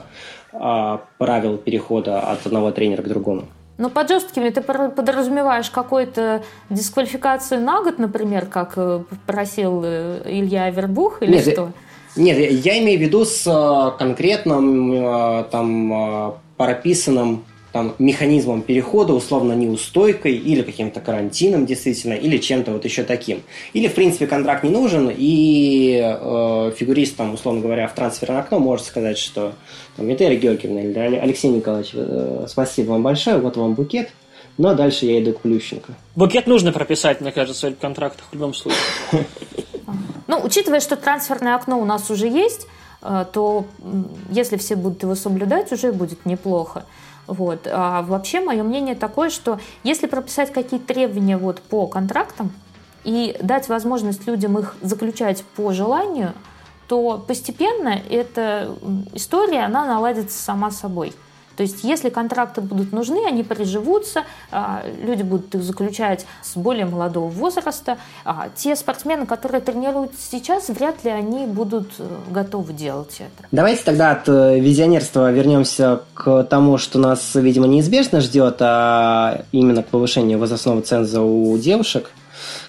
[0.53, 3.43] э, правил перехода от одного тренера к другому?
[3.77, 10.65] Ну, под жесткими ты подразумеваешь какую-то дисквалификацию на год, например, как э, просил э, Илья
[10.65, 11.71] Авербух, или нет, что?
[12.15, 17.43] Нет, я имею в виду с э, конкретным там прописанным
[17.75, 23.43] там, механизмом перехода, условно неустойкой или каким-то карантином действительно, или чем-то вот еще таким.
[23.73, 28.59] Или, в принципе, контракт не нужен, и э, фигурист, там, условно говоря, в трансферное окно
[28.59, 29.55] может сказать, что
[29.97, 34.09] там, Виталий Георгиевна или Алексей Николаевич, э, спасибо вам большое, вот вам букет,
[34.57, 35.95] но дальше я иду к Плющенко.
[36.15, 38.79] Букет нужно прописать, мне кажется, в контрактах в любом случае.
[40.27, 42.67] Ну, учитывая, что трансферное окно у нас уже есть,
[43.01, 43.65] э, то
[44.31, 46.85] если все будут его соблюдать, уже будет неплохо.
[47.27, 47.67] Вот.
[47.71, 52.51] А вообще мое мнение такое, что если прописать какие-то требования вот по контрактам
[53.03, 56.33] и дать возможность людям их заключать по желанию,
[56.87, 58.75] то постепенно эта
[59.13, 61.13] история, она наладится сама собой.
[61.55, 66.85] То есть, если контракты будут нужны, они приживутся, а, люди будут их заключать с более
[66.85, 67.97] молодого возраста.
[68.23, 73.47] А те спортсмены, которые тренируются сейчас, вряд ли они будут э, готовы делать это.
[73.51, 79.83] Давайте тогда от э, визионерства вернемся к тому, что нас, видимо, неизбежно ждет, а именно
[79.83, 82.11] к повышению возрастного ценза у девушек,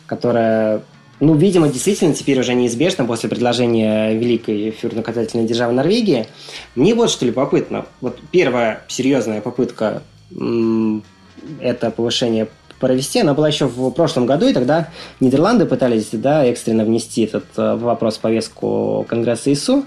[0.07, 0.83] которая
[1.21, 6.27] ну, видимо, действительно теперь уже неизбежно после предложения великой фигурно-катательной державы Норвегии.
[6.75, 7.87] Мне вот что любопытно.
[8.01, 10.03] Вот первая серьезная попытка–
[11.61, 13.21] это повышение провести.
[13.21, 14.89] Она была еще в прошлом году, и тогда
[15.21, 19.85] Нидерланды пытались да, экстренно внести этот э, вопрос в повестку Конгресса ИСУ.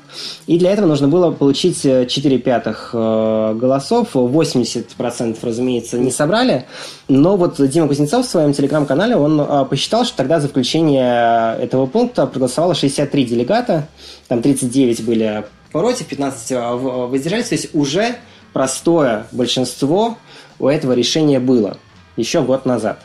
[0.47, 4.15] И для этого нужно было получить 4 пятых э, голосов.
[4.15, 6.65] 80% разумеется, не собрали.
[7.07, 11.85] Но вот Дима Кузнецов в своем телеграм-канале, он э, посчитал, что тогда за включение этого
[11.85, 13.87] пункта проголосовало 63 делегата.
[14.27, 17.49] Там 39 были против, 15 воздержались.
[17.49, 18.15] То есть уже
[18.53, 20.17] простое большинство
[20.59, 21.77] у этого решения было
[22.19, 22.99] еще год назад.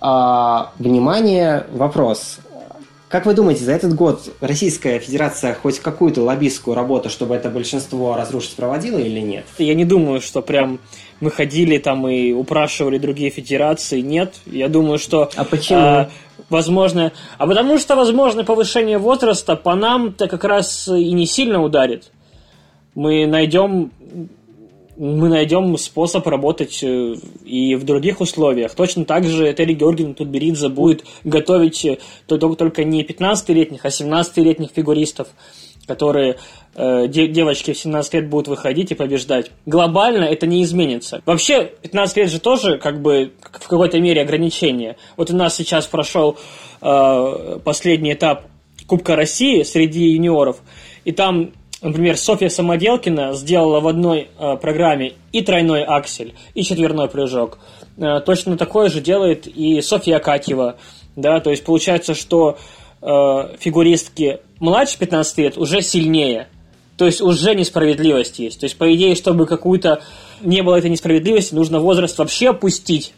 [0.00, 2.38] А, внимание, вопрос.
[3.08, 8.16] Как вы думаете, за этот год Российская Федерация хоть какую-то лоббистскую работу, чтобы это большинство
[8.16, 9.44] разрушить, проводила или нет?
[9.58, 10.80] Я не думаю, что прям
[11.20, 14.00] мы ходили там и упрашивали другие федерации.
[14.00, 14.34] Нет.
[14.44, 15.30] Я думаю, что...
[15.36, 15.78] А почему?
[15.78, 16.10] А,
[16.50, 17.12] возможно...
[17.38, 22.10] А потому что, возможно, повышение возраста по нам-то как раз и не сильно ударит.
[22.96, 23.92] Мы найдем
[24.96, 28.74] мы найдем способ работать э, и в других условиях.
[28.74, 35.28] Точно так же Терри Георгиевна Тутберидзе будет готовить э, только не 15-летних, а 17-летних фигуристов,
[35.86, 36.38] которые
[36.74, 39.50] э, девочки в 17 лет будут выходить и побеждать.
[39.66, 41.22] Глобально это не изменится.
[41.26, 44.96] Вообще, 15 лет же тоже как бы в какой-то мере ограничение.
[45.16, 46.36] Вот у нас сейчас прошел
[46.80, 48.44] последний этап
[48.86, 50.58] Кубка России среди юниоров,
[51.04, 51.52] и там
[51.86, 57.58] Например, Софья Самоделкина сделала в одной э, программе и тройной аксель, и четверной прыжок.
[57.96, 60.78] Э, точно такое же делает и Софья Акатьева.
[61.14, 62.58] Да, то есть получается, что
[63.00, 63.06] э,
[63.60, 66.48] фигуристки младше 15 лет уже сильнее.
[66.96, 68.58] То есть уже несправедливость есть.
[68.58, 70.02] То есть, по идее, чтобы какую-то
[70.40, 73.14] не было этой несправедливости, нужно возраст вообще опустить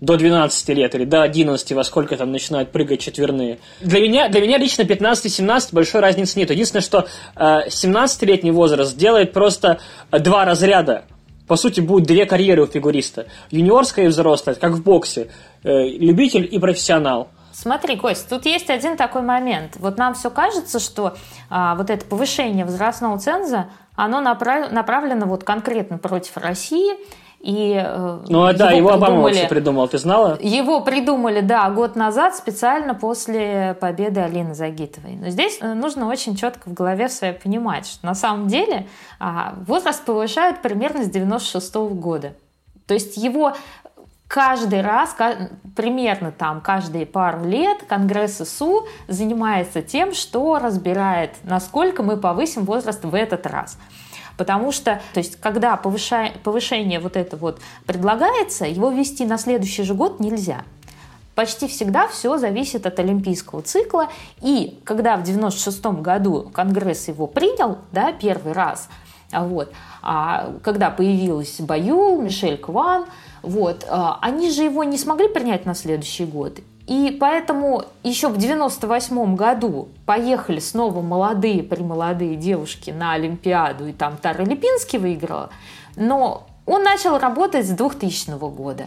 [0.00, 3.58] до 12 лет или до 11, во сколько там начинают прыгать четверные.
[3.80, 6.50] Для меня, для меня лично 15-17 большой разницы нет.
[6.50, 9.80] Единственное, что э, 17-летний возраст делает просто
[10.10, 11.04] э, два разряда.
[11.46, 13.26] По сути, будет две карьеры у фигуриста.
[13.50, 15.30] Юниорская и взрослая, как в боксе.
[15.62, 17.28] Э, любитель и профессионал.
[17.52, 19.76] Смотри, Кость, тут есть один такой момент.
[19.78, 21.16] Вот нам все кажется, что
[21.48, 24.70] а, вот это повышение возрастного ценза, оно направ...
[24.70, 26.92] направлено вот конкретно против России–
[27.40, 30.38] и э, ну а да, его Обама вообще придумал, ты знала?
[30.40, 35.16] Его придумали, да, год назад специально после победы Алины Загитовой.
[35.16, 38.86] Но здесь э, нужно очень четко в голове своей понимать, что на самом деле
[39.20, 42.32] а, возраст повышают примерно с 96 -го года.
[42.86, 43.54] То есть его
[44.28, 45.14] каждый раз,
[45.76, 53.04] примерно там каждые пару лет Конгресс ИСУ занимается тем, что разбирает, насколько мы повысим возраст
[53.04, 53.78] в этот раз.
[54.36, 59.82] Потому что, то есть, когда повышение, повышение вот это вот предлагается, его ввести на следующий
[59.82, 60.64] же год нельзя.
[61.34, 64.08] Почти всегда все зависит от олимпийского цикла.
[64.40, 68.88] И когда в 96 году Конгресс его принял, да, первый раз,
[69.32, 69.72] а вот,
[70.02, 73.06] а когда появилась Баюл, Мишель Кван,
[73.42, 76.60] вот, а, они же его не смогли принять на следующий год.
[76.86, 84.16] И поэтому еще в 98 году поехали снова молодые, примолодые девушки на Олимпиаду, и там
[84.16, 85.50] Тара Липинский выиграла.
[85.96, 88.86] Но он начал работать с 2000 года.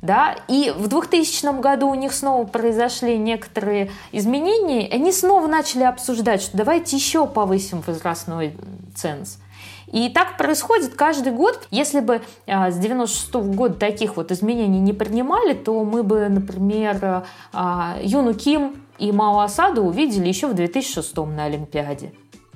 [0.00, 0.36] Да?
[0.48, 6.42] И в 2000 году у них снова произошли некоторые изменения, и они снова начали обсуждать,
[6.42, 8.54] что давайте еще повысим возрастной
[8.94, 9.38] ценз.
[9.92, 11.66] И так происходит каждый год.
[11.70, 16.28] Если бы а, с 96 -го года таких вот изменений не принимали, то мы бы,
[16.28, 22.12] например, а, Юну Ким и Мао Асаду увидели еще в 2006 на Олимпиаде.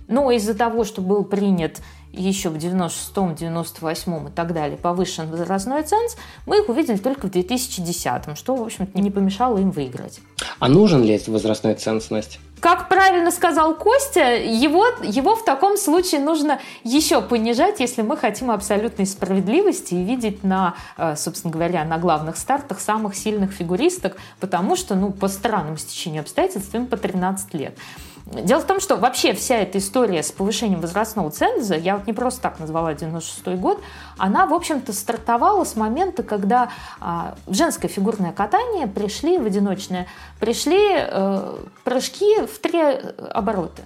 [0.06, 1.80] Но из-за того, что был принят
[2.12, 7.30] еще в 96-м, 98-м и так далее повышен возрастной ценз, мы их увидели только в
[7.30, 10.20] 2010-м, что, в общем-то, не помешало им выиграть.
[10.58, 12.38] А нужен ли этот возрастной ценз, Настя?
[12.60, 18.50] Как правильно сказал Костя, его, его в таком случае нужно еще понижать, если мы хотим
[18.50, 24.76] абсолютной справедливости и видеть на, э, собственно говоря, на главных стартах самых сильных фигуристок, потому
[24.76, 27.78] что, ну, по странному стечению обстоятельств им по 13 лет.
[28.30, 32.12] Дело в том, что вообще вся эта история с повышением возрастного ценза, я вот не
[32.12, 33.80] просто так назвала 96 год,
[34.18, 40.06] она, в общем-то, стартовала с момента, когда а, в женское фигурное катание пришли, в одиночное,
[40.40, 42.80] пришли э, прыжки в три
[43.30, 43.82] оборота.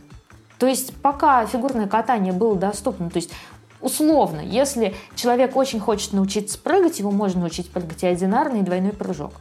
[0.58, 3.30] То есть пока фигурное катание было доступно, то есть
[3.80, 8.92] условно, если человек очень хочет научиться прыгать, его можно научить прыгать и одинарный, и двойной
[8.92, 9.32] прыжок.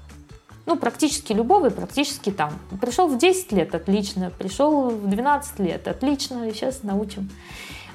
[0.65, 2.53] Ну, практически любого и практически там.
[2.79, 4.31] Пришел в 10 лет, отлично.
[4.37, 6.51] Пришел в 12 лет, отлично.
[6.53, 7.29] Сейчас научим.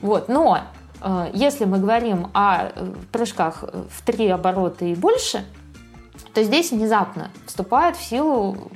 [0.02, 0.28] Вот.
[0.28, 0.60] Но
[1.00, 5.44] э, если мы говорим о э, прыжках в три оборота и больше,
[6.34, 8.70] то здесь внезапно вступает в силу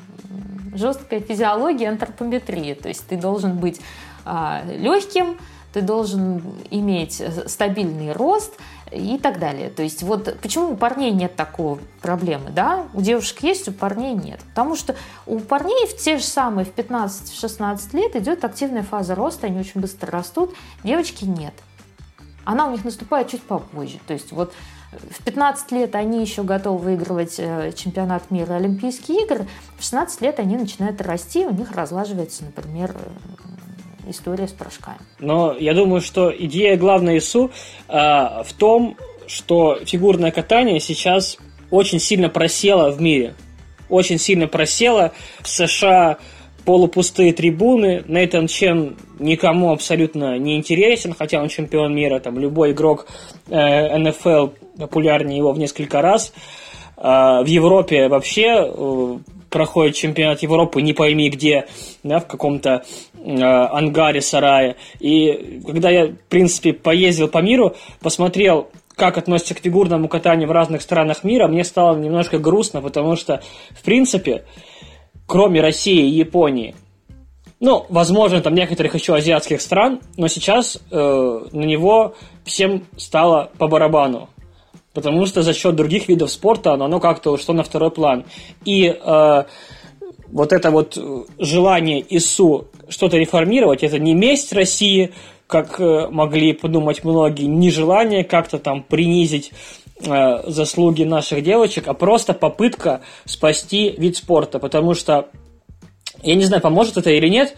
[0.75, 2.75] жесткая физиология антропометрии.
[2.75, 3.81] То есть ты должен быть
[4.25, 5.37] э, легким,
[5.73, 8.55] ты должен иметь э, стабильный рост
[8.93, 9.71] и так далее.
[9.71, 12.87] То есть вот почему у парней нет такой проблемы, да?
[12.95, 14.41] У девушек есть, у парней нет.
[14.51, 19.47] Потому что у парней в те же самые в 15-16 лет идет активная фаза роста,
[19.47, 21.55] они очень быстро растут, девочки нет.
[22.45, 23.99] Она у них наступает чуть попозже.
[24.07, 24.53] То есть вот
[24.93, 29.47] в 15 лет они еще готовы выигрывать э, чемпионат мира, Олимпийские игры.
[29.79, 33.60] В 16 лет они начинают расти, у них разлаживается, например, э,
[34.11, 34.99] история с порошками.
[35.19, 37.51] Но я думаю, что идея главной ИСУ
[37.89, 38.97] э, в том,
[39.27, 41.39] что фигурное катание сейчас
[41.71, 43.35] очень сильно просело в мире.
[43.89, 45.13] Очень сильно просело.
[45.41, 46.19] В США
[46.65, 48.05] полупустые трибуны.
[48.07, 52.21] Нейтан Чен никому абсолютно не интересен, хотя он чемпион мира.
[52.21, 53.07] Там любой игрок
[53.49, 54.49] э, НФЛ
[54.79, 56.33] популярнее его в несколько раз.
[56.97, 59.19] А, в Европе вообще э,
[59.51, 61.67] проходит чемпионат Европы, не пойми где,
[62.03, 62.85] да, в каком-то
[63.15, 64.77] э, ангаре, сарае.
[65.01, 70.53] И когда я, в принципе, поездил по миру, посмотрел, как относятся к фигурному катанию в
[70.53, 74.45] разных странах мира, мне стало немножко грустно, потому что, в принципе,
[75.27, 76.75] кроме России и Японии,
[77.61, 83.69] ну, возможно, там некоторых еще азиатских стран, но сейчас э, на него всем стало по
[83.69, 84.30] барабану
[84.93, 88.25] потому что за счет других видов спорта оно, оно как-то ушло на второй план.
[88.65, 89.45] И э,
[90.29, 90.99] вот это вот
[91.39, 95.13] желание ИСУ что-то реформировать, это не месть России,
[95.47, 99.53] как э, могли подумать многие, не желание как-то там принизить
[100.05, 105.29] э, заслуги наших девочек, а просто попытка спасти вид спорта, потому что,
[106.23, 107.55] я не знаю, поможет это или нет,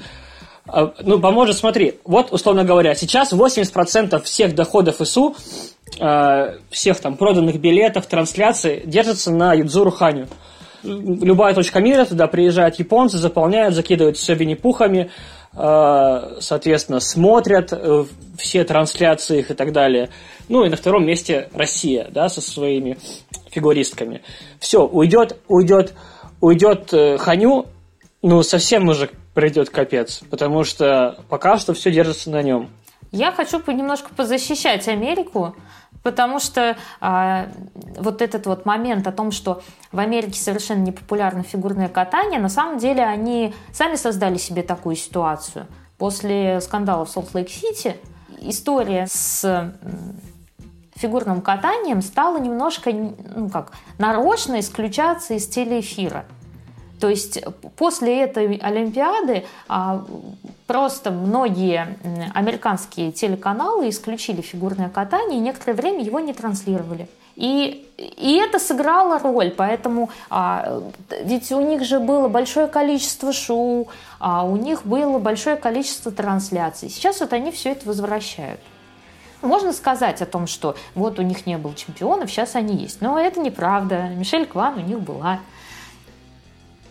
[0.67, 5.35] ну, поможет, смотри, вот, условно говоря, сейчас 80% всех доходов ИСУ
[5.99, 10.27] Э, всех там проданных билетов, трансляций держится на Юдзуру Ханю.
[10.83, 15.11] Любая точка мира, туда приезжают японцы, заполняют, закидывают все винни-пухами,
[15.53, 18.05] э, соответственно, смотрят э,
[18.39, 20.09] все трансляции их и так далее.
[20.49, 22.97] Ну и на втором месте Россия, да, со своими
[23.51, 24.23] фигуристками.
[24.59, 25.93] Все, уйдет, уйдет,
[26.41, 27.67] уйдет Ханю,
[28.23, 32.71] ну совсем уже придет капец, потому что пока что все держится на нем.
[33.11, 35.55] Я хочу немножко позащищать Америку,
[36.03, 37.49] Потому что а,
[37.97, 39.63] вот этот вот момент о том, что
[39.93, 44.97] в Америке совершенно не популярно фигурное катание, на самом деле они сами создали себе такую
[44.97, 45.67] ситуацию.
[45.99, 47.97] После скандала в Солт-Лейк-Сити
[48.41, 49.73] история с
[50.97, 56.25] фигурным катанием стала немножко, ну как, нарочно исключаться из телеэфира.
[57.03, 57.43] То есть
[57.75, 60.05] после этой Олимпиады а,
[60.69, 61.99] просто многие
[62.33, 67.09] американские телеканалы исключили фигурное катание и некоторое время его не транслировали.
[67.35, 70.81] И, и это сыграло роль, поэтому а,
[71.25, 73.89] ведь у них же было большое количество шоу,
[74.21, 76.89] а у них было большое количество трансляций.
[76.89, 78.61] Сейчас вот они все это возвращают.
[79.41, 83.01] Можно сказать о том, что вот у них не было чемпионов, сейчас они есть.
[83.01, 84.09] Но это неправда.
[84.11, 85.41] Мишель Кван у них была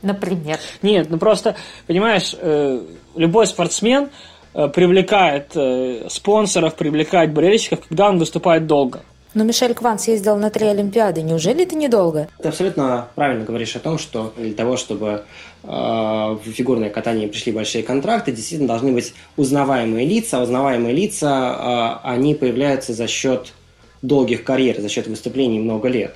[0.02, 0.60] например?
[0.82, 1.56] Нет, ну просто,
[1.88, 2.82] понимаешь, э,
[3.16, 4.10] любой спортсмен
[4.54, 9.02] э, привлекает э, спонсоров, привлекает болельщиков, когда он выступает долго.
[9.34, 11.22] Но Мишель Кван съездил на три Олимпиады.
[11.22, 12.28] Неужели это недолго?
[12.42, 15.24] Ты абсолютно правильно говоришь о том, что для того, чтобы
[15.64, 20.40] э, в фигурное катание пришли большие контракты, действительно должны быть узнаваемые лица.
[20.40, 23.54] А узнаваемые лица, э, они появляются за счет
[24.02, 26.16] долгих карьер, за счет выступлений много лет.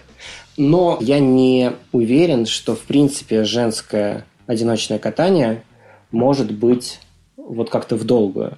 [0.57, 5.63] Но я не уверен, что, в принципе, женское одиночное катание
[6.11, 6.99] может быть
[7.35, 8.57] вот как-то в долгую.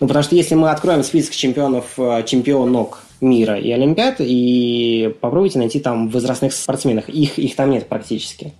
[0.00, 5.58] Ну, потому что если мы откроем список чемпионов, э, чемпионок мира и Олимпиад, и попробуйте
[5.58, 7.08] найти там возрастных спортсменов.
[7.08, 8.52] Их, их там нет практически.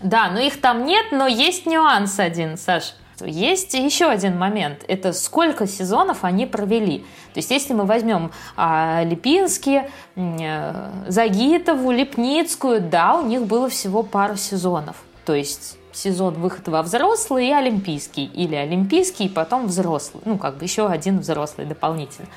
[0.00, 2.94] Да, но их там нет, но есть нюанс один, Саш.
[3.26, 4.84] Есть еще один момент.
[4.88, 7.00] Это сколько сезонов они провели.
[7.34, 14.02] То есть, если мы возьмем а, Липинские, а, Загитову, Липницкую, да, у них было всего
[14.02, 14.96] пару сезонов.
[15.24, 18.24] То есть сезон выхода во взрослый и олимпийский.
[18.24, 20.22] Или олимпийский, и потом взрослый.
[20.24, 22.28] Ну, как бы еще один взрослый дополнительно.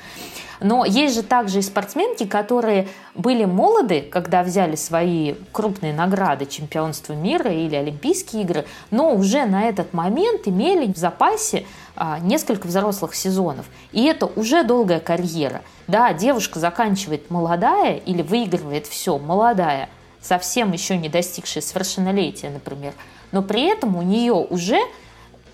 [0.59, 7.13] Но есть же также и спортсменки, которые были молоды, когда взяли свои крупные награды чемпионства
[7.13, 13.15] мира или Олимпийские игры, но уже на этот момент имели в запасе а, несколько взрослых
[13.15, 13.65] сезонов.
[13.91, 15.63] И это уже долгая карьера.
[15.87, 19.89] Да, девушка заканчивает молодая или выигрывает все молодая,
[20.21, 22.93] совсем еще не достигшая совершеннолетия, например,
[23.31, 24.79] но при этом у нее уже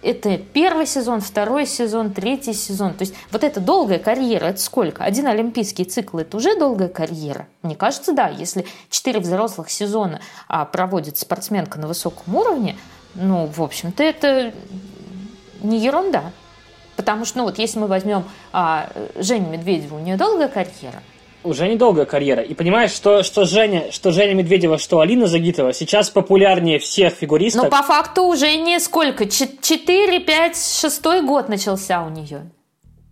[0.02, 2.94] это первый сезон, второй сезон, третий сезон.
[2.94, 5.04] То есть вот эта долгая карьера, это сколько?
[5.04, 7.48] Один олимпийский цикл– это уже долгая карьера?
[7.62, 8.30] Мне кажется, да.
[8.30, 12.78] Если четыре взрослых сезона а, проводит спортсменка на высоком уровне,
[13.16, 14.54] ну, в общем-то, это
[15.62, 16.32] не ерунда.
[16.96, 21.02] Потому что, ну вот, если мы возьмем а, Женю Медведеву, у нее долгая карьера.
[21.48, 22.42] Уже недолгая карьера.
[22.42, 27.64] И понимаешь, что, что, Женя, что Женя Медведева, что Алина Загитова сейчас популярнее всех фигуристов.
[27.64, 32.52] Но по факту уже не сколько, 4, 5, 6 год начался у нее.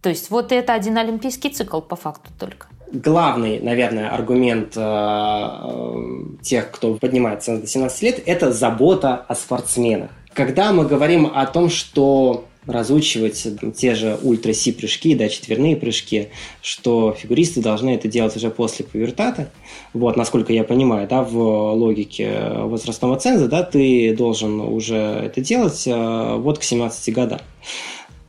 [0.02, 6.42] То есть вот это один олимпийский цикл по факту только главный, наверное, аргумент э, э,
[6.42, 10.12] тех, кто поднимается до 17 лет, это забота о спортсменах.
[10.34, 16.30] Когда мы говорим о том, что разучивать те же ультра-си прыжки, да, четверные прыжки,
[16.62, 19.50] что фигуристы должны это делать уже после пубертата.
[19.94, 21.38] Вот, насколько я понимаю, да, в
[21.74, 27.40] логике возрастного ценза, да, ты должен уже это делать э, вот к 17 годам.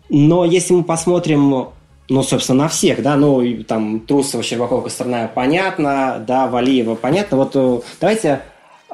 [0.09, 1.69] Но если мы посмотрим
[2.09, 7.37] ну, собственно, на всех, да, ну, там, Трусова, Щербакова, Косторная, понятно, да, Валиева, понятно.
[7.37, 8.43] Вот э, давайте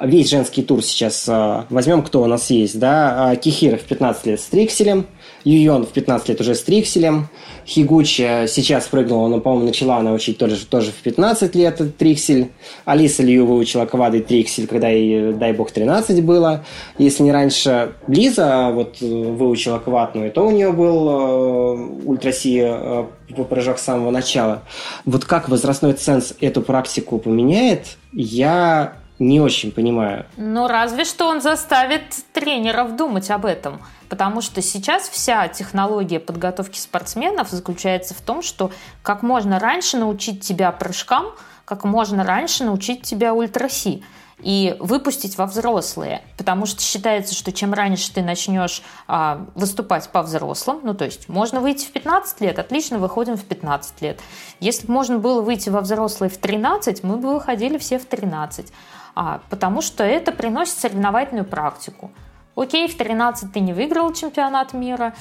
[0.01, 3.37] весь женский тур сейчас э, возьмем, кто у нас есть, да.
[3.37, 5.07] Кихиров в 15 лет с Трикселем,
[5.45, 7.29] Юйон в 15 лет уже с Трикселем,
[7.67, 12.51] Хигучи сейчас прыгнула, но, по-моему, начала она учить тоже, тоже в 15 лет Триксель.
[12.85, 16.65] Алиса Лью выучила квады Триксель, когда ей, дай бог, 13 было.
[16.99, 22.61] Если не раньше Лиза вот выучила квад, но и то у нее был э, ультраси
[22.65, 23.05] э,
[23.49, 24.63] прыжок с самого начала.
[25.05, 30.27] Вот как возрастной ценз эту практику поменяет, я не очень понимаю.
[30.37, 32.03] Ну, разве что он заставит
[32.33, 33.81] тренеров думать об этом.
[34.09, 38.71] Потому что сейчас вся технология подготовки спортсменов заключается в том, что
[39.03, 41.27] как можно раньше научить тебя прыжкам,
[41.65, 44.03] как можно раньше научить тебя ультраси
[44.43, 46.23] и выпустить во взрослые.
[46.37, 51.29] Потому что считается, что чем раньше ты начнешь а, выступать по взрослым, ну то есть
[51.29, 54.21] можно выйти в 15 лет, отлично выходим в 15 лет.
[54.61, 58.73] Если бы можно было выйти во взрослые в 13, мы бы выходили все в 13.
[59.15, 62.11] А, потому что это приносит соревновательную практику.
[62.55, 65.15] Окей, в 13 ты не выиграл чемпионат мира,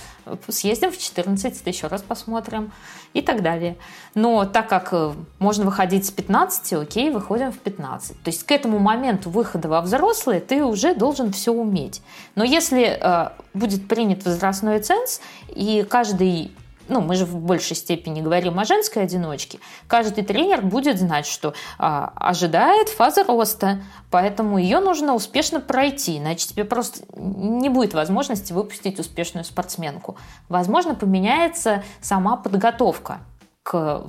[0.49, 2.73] съездим в 14, еще раз посмотрим
[3.13, 3.77] и так далее.
[4.15, 8.21] Но так как э, можно выходить с 15, окей, выходим в 15.
[8.21, 12.01] То есть к этому моменту выхода во взрослые ты уже должен все уметь.
[12.35, 16.51] Но если э, будет принят возрастной ценз, и каждый
[16.91, 21.53] ну, мы же в большей степени говорим о женской одиночке, каждый тренер будет знать, что
[21.79, 28.51] а, ожидает фаза роста, поэтому ее нужно успешно пройти, иначе тебе просто не будет возможности
[28.51, 30.17] выпустить успешную спортсменку.
[30.49, 33.19] Возможно, поменяется сама подготовка
[33.63, 34.05] к,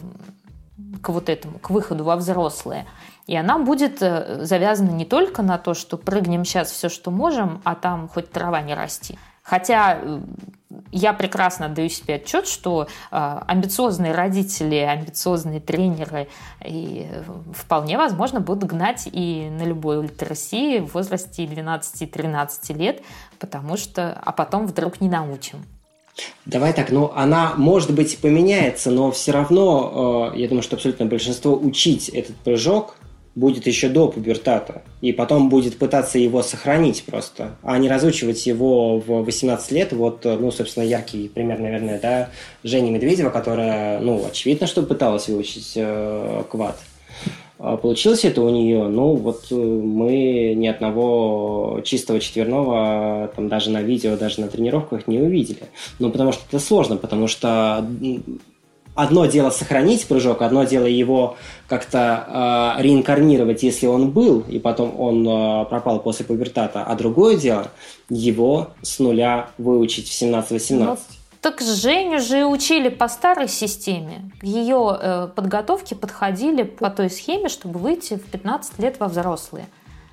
[1.01, 2.87] к вот этому, к выходу во взрослые.
[3.29, 7.63] И она будет э, завязана не только на то, что прыгнем сейчас все, что можем,
[7.63, 9.17] а там хоть трава не расти.
[9.53, 10.21] Хотя э,
[10.93, 16.29] я прекрасно отдаю себе отчет, что э, амбициозные родители, амбициозные тренеры
[16.65, 17.23] и э,
[17.53, 23.03] вполне возможно будут гнать и на любой ультраси в возрасте 12-13 лет,
[23.39, 25.59] потому что, а потом вдруг не научим.
[26.47, 31.05] Давай так, ну она, может быть, поменяется, но все равно, э, я думаю, что абсолютно
[31.05, 32.97] большинство учить этот прыжок
[33.35, 38.99] будет еще до пубертата, и потом будет пытаться его сохранить просто, а не разучивать его
[38.99, 39.93] в 18 лет.
[39.93, 42.31] Вот, ну, собственно, яркий пример, наверное, да,
[42.63, 46.79] Женя Медведева, которая, ну, очевидно, что пыталась выучить э, квад.
[47.59, 53.71] А получилось это у нее, ну, вот э, мы ни одного чистого четверного там даже
[53.71, 55.63] на видео, даже на тренировках не увидели.
[56.01, 57.87] Ну, потому что это сложно, потому что
[58.95, 61.37] одно дело сохранить прыжок, одно дело его
[61.69, 67.37] как-то э, реинкарнировать, если он был, и потом он э, пропал после пубертата, а другое
[67.37, 67.69] дело
[68.09, 70.75] его с нуля выучить в 17-18.
[70.79, 70.99] Ну,
[71.41, 74.31] так Женю же учили по старой системе.
[74.43, 79.67] Ее э, подготовки подходили по той схеме, чтобы выйти в 15 лет во взрослые.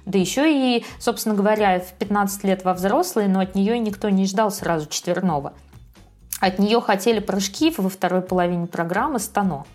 [0.05, 4.25] Да еще и, собственно говоря, в 15 лет во взрослые, но от нее никто не
[4.25, 5.53] ждал сразу четверного.
[6.39, 9.65] От нее хотели прыжки во второй половине программы стано.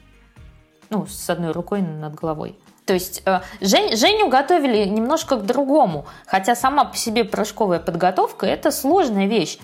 [0.91, 2.59] Ну, с одной рукой над головой.
[2.87, 6.07] То есть э, Жень, Женю готовили немножко к другому.
[6.27, 9.59] Хотя сама по себе прыжковая подготовка– это сложная вещь.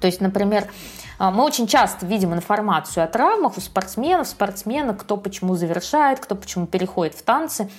[0.00, 0.70] То есть, например,
[1.18, 6.34] э, мы очень часто видим информацию о травмах у спортсменов, спортсменок, кто почему завершает, кто
[6.34, 7.70] почему переходит в танцы.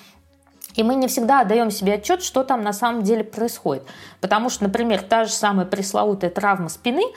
[0.73, 3.83] И мы не всегда отдаем себе отчет, что там на самом деле происходит.
[4.19, 7.03] Потому что, например, та же самая пресловутая травма спины–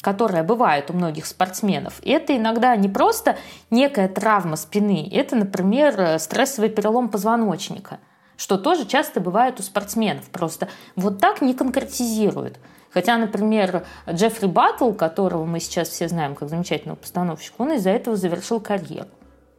[0.00, 3.36] которая бывает у многих спортсменов, это иногда не просто
[3.70, 7.98] некая травма спины, это, например, стрессовый перелом позвоночника,
[8.36, 10.28] что тоже часто бывает у спортсменов.
[10.30, 12.58] Просто вот так не конкретизируют.
[12.90, 18.16] Хотя, например, Джеффри Баттл, которого мы сейчас все знаем как замечательного постановщика, он из-за этого
[18.16, 19.08] завершил карьеру.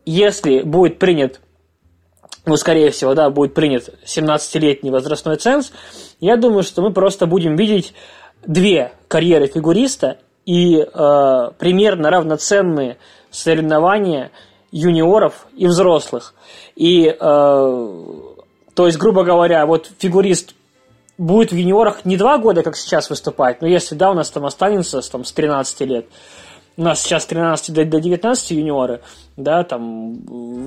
[0.05, 1.41] Если будет принят,
[2.45, 5.71] ну, скорее всего, да, будет принят 17-летний возрастной ценз,
[6.19, 7.93] я думаю, что мы просто будем видеть
[8.45, 12.97] две карьеры фигуриста и э, примерно равноценные
[13.31, 14.31] соревнования
[14.71, 16.33] юниоров и взрослых.
[16.75, 20.55] И, э, то есть, грубо говоря, вот фигурист
[21.17, 24.45] будет в юниорах не два года, как сейчас выступать, но если, да, у нас там
[24.45, 26.05] останется там, с 13 лет,
[26.77, 29.01] у нас сейчас 13 до, до 19 юниоры,
[29.43, 30.13] да, там,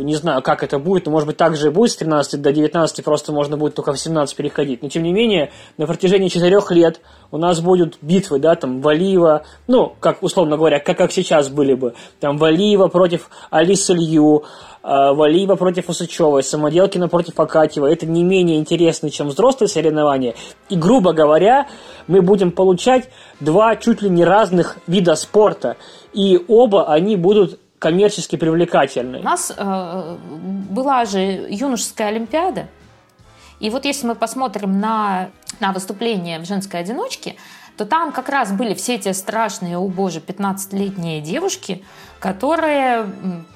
[0.04, 2.52] не знаю, как это будет, но, может быть, так же и будет с 13 до
[2.52, 4.82] 19, просто можно будет только в 17 переходить.
[4.82, 7.00] Но, тем не менее, на протяжении 4 лет
[7.30, 11.74] у нас будут битвы, да, там, Валиева, ну, как, условно говоря, как, как сейчас были
[11.74, 14.44] бы, там, Валиева против Алисы Лью,
[14.82, 17.86] э, Валиева против Усачевой, Самоделкина против Акатьева.
[17.86, 20.34] Это не менее интересно, чем взрослые соревнования.
[20.68, 21.68] И, грубо говоря,
[22.06, 23.08] мы будем получать
[23.40, 25.76] два чуть ли не разных вида спорта.
[26.12, 29.18] И оба они будут коммерчески привлекательны.
[29.18, 30.16] У нас э,
[30.70, 31.18] была же
[31.50, 32.68] юношеская олимпиада.
[33.58, 37.34] И вот если мы посмотрим на, на выступление в женской одиночке,
[37.76, 41.84] то там как раз были все эти страшные, о боже, 15-летние девушки,
[42.20, 43.06] которые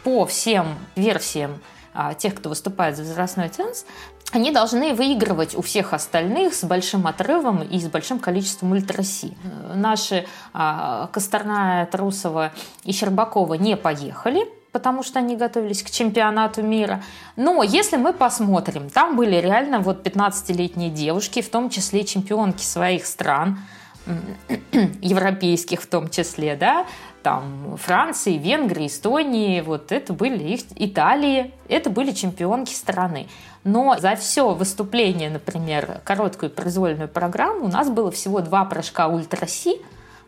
[0.02, 1.60] по всем версиям
[1.94, 3.84] а, тех, кто выступает за возрастной ценз,
[4.32, 9.36] они должны выигрывать у всех остальных с большим отрывом и с большим количеством ультраси.
[9.74, 12.52] Наши а, Косторная, Трусова
[12.84, 17.02] и Щербакова не поехали, потому что они готовились к чемпионату мира.
[17.36, 23.06] Но если мы посмотрим, там были реально вот 15-летние девушки, в том числе чемпионки своих
[23.06, 23.58] стран,
[25.00, 26.86] европейских в том числе, да,
[27.26, 33.26] там Франции, Венгрии, Эстонии, вот это были их, Италии, это были чемпионки страны.
[33.64, 39.80] Но за все выступление, например, короткую произвольную программу у нас было всего два прыжка ультраси,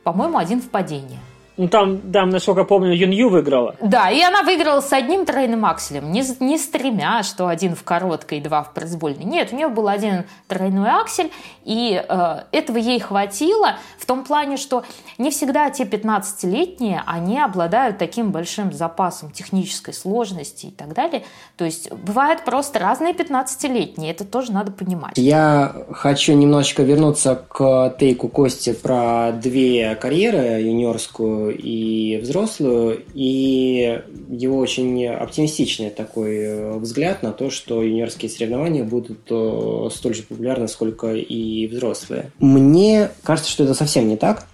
[0.03, 1.21] по-моему, один в падении.
[1.59, 3.75] Ну, там, там, насколько помню, Юнью выиграла.
[3.83, 6.13] Да, и она выиграла с одним тройным акселем.
[6.13, 9.25] Не, не с тремя, что один в короткой два в произвольной.
[9.25, 11.33] Нет, у нее был один тройной аксель,
[11.65, 14.85] и э, этого ей хватило в том плане, что
[15.19, 21.25] не всегда те 15-летние, они обладают таким большим запасом технической сложности и так далее.
[21.57, 25.15] То есть бывают просто разные 15-летние, это тоже надо понимать.
[25.17, 34.59] Я хочу немножечко вернуться к тейку Кости про две карьеры, юниорскую и взрослую, и его
[34.59, 40.69] очень оптимистичный такой э, взгляд на то, что юниорские соревнования будут э, столь же популярны,
[40.69, 42.33] сколько и взрослые.
[42.39, 44.47] Мне кажется, что это совсем не так.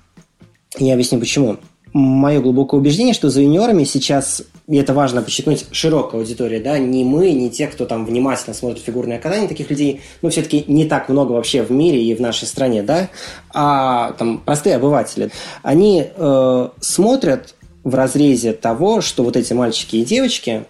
[0.78, 1.56] Я объясню почему.
[1.92, 7.04] Мое глубокое убеждение, что за юниорами сейчас, и это важно подчеркнуть, широкая аудитория, да, не
[7.04, 11.08] мы, не те, кто там внимательно смотрит фигурное катание, таких людей, ну, все-таки не так
[11.08, 13.10] много вообще в мире и в нашей стране, да,
[13.52, 15.30] а там простые обыватели.
[15.62, 20.64] Они э, смотрят в разрезе того, что вот эти мальчики и девочки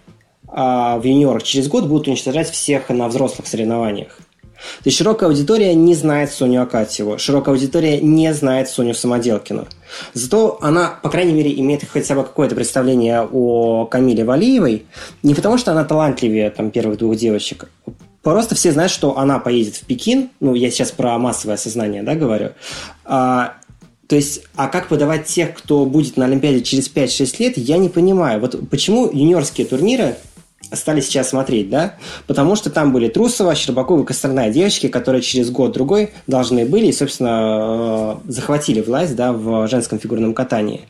[0.57, 4.21] а в юниорах через год будут уничтожать всех на взрослых соревнованиях.
[4.83, 9.67] То есть широкая аудитория не знает Соню Акатьеву, широкая аудитория не знает Соню Самоделкину.
[10.13, 14.87] Зато она, по крайней мере, имеет хотя бы какое-то представление о Камиле Валиевой,
[15.23, 17.69] не потому что она талантливее там, первых двух девочек,
[18.23, 20.31] Просто все знают, что она поедет в Пекин.
[20.41, 22.53] Ну, я сейчас про массовое сознание, да, говорю.
[23.05, 23.57] А,
[24.09, 27.91] то есть, а как подавать тех, кто будет на Олимпиаде через 5-6 лет, я не
[27.91, 28.41] понимаю.
[28.41, 30.17] Вот почему юниорские турниры
[30.73, 31.95] стали сейчас смотреть, да,
[32.27, 36.93] потому что там были Трусова, Щербакова и Косторная девочки, которые через год-другой должны были и,
[36.93, 40.83] собственно, э, захватили власть, да, в женском фигурном катании.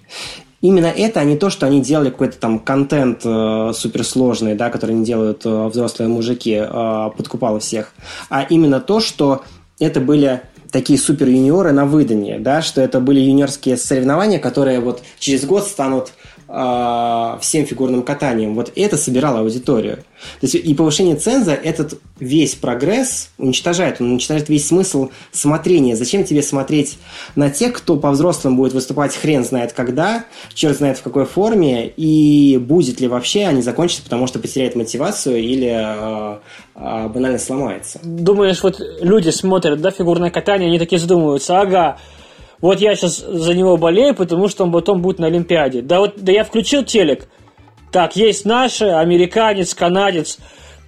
[0.60, 4.94] Именно это, а не то, что они делали какой-то там контент э, суперсложный, да, который
[4.96, 7.92] не делают э, взрослые мужики, э, подкупало всех,
[8.30, 9.42] а именно то, что
[9.78, 10.40] это были
[10.74, 15.66] такие супер юниоры на выданье, да, что это были юниорские соревнования, которые вот через год
[15.66, 16.12] станут
[16.48, 18.54] э, всем фигурным катанием.
[18.54, 19.96] Вот это собирало аудиторию.
[20.40, 24.00] То есть и повышение ценза этот весь прогресс уничтожает.
[24.00, 25.96] Он уничтожает весь смысл смотрения.
[25.96, 26.98] Зачем тебе смотреть
[27.34, 30.24] на тех, кто по-взрослым будет выступать хрен знает когда,
[30.54, 35.38] черт знает в какой форме, и будет ли вообще, они закончатся, потому что потеряет мотивацию
[35.38, 36.38] или э,
[36.74, 37.98] э, банально сломается.
[38.02, 41.98] Думаешь, вот люди смотрят, да, фигурное катание, они такие задумываются, ага,
[42.60, 45.82] вот я сейчас за него болею, потому что он потом будет на Олимпиаде.
[45.82, 47.28] Да вот, да я включил телек.
[47.90, 50.38] Так, есть наши, американец, канадец.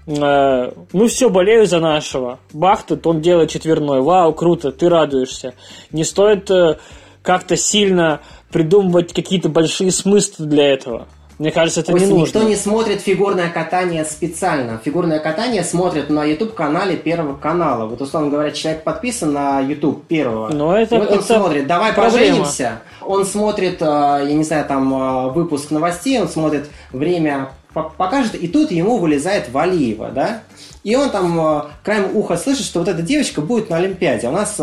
[0.06, 2.38] Э, ну все, болею за нашего.
[2.52, 4.02] Бах, тут он делает четверной.
[4.02, 5.54] Вау, круто, ты радуешься.
[5.92, 6.78] Не стоит э,
[7.22, 11.08] как-то сильно придумывать какие-то большие смыслы для этого.
[11.38, 12.26] Мне кажется, это Костя, не нужно.
[12.26, 14.80] Никто не смотрит фигурное катание специально.
[14.82, 17.84] Фигурное катание смотрят на YouTube-канале Первого канала.
[17.86, 20.48] Вот, условно говоря, человек подписан на YouTube Первого.
[20.48, 22.28] Но это, и вот он это смотрит, давай проблема.
[22.28, 22.80] поженимся.
[23.02, 27.50] Он смотрит, э, я не знаю, там э, выпуск новостей, он смотрит время
[27.98, 30.40] покажет, и тут ему вылезает Валиева, да?
[30.82, 34.28] И он там э, краем уха слышит, что вот эта девочка будет на Олимпиаде.
[34.28, 34.58] У нас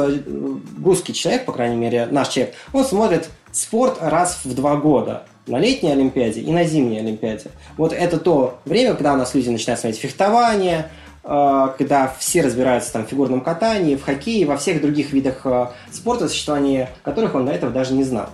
[0.83, 5.25] русский человек, по крайней мере, наш человек, он смотрит спорт раз в два года.
[5.47, 7.51] На летней Олимпиаде и на зимней Олимпиаде.
[7.77, 10.89] Вот это то время, когда у нас люди начинают смотреть фехтование,
[11.23, 15.45] э, когда все разбираются там, в фигурном катании, в хоккее, во всех других видах
[15.91, 18.29] спорта, существование которых он до этого даже не знал.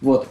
[0.00, 0.28] Вот.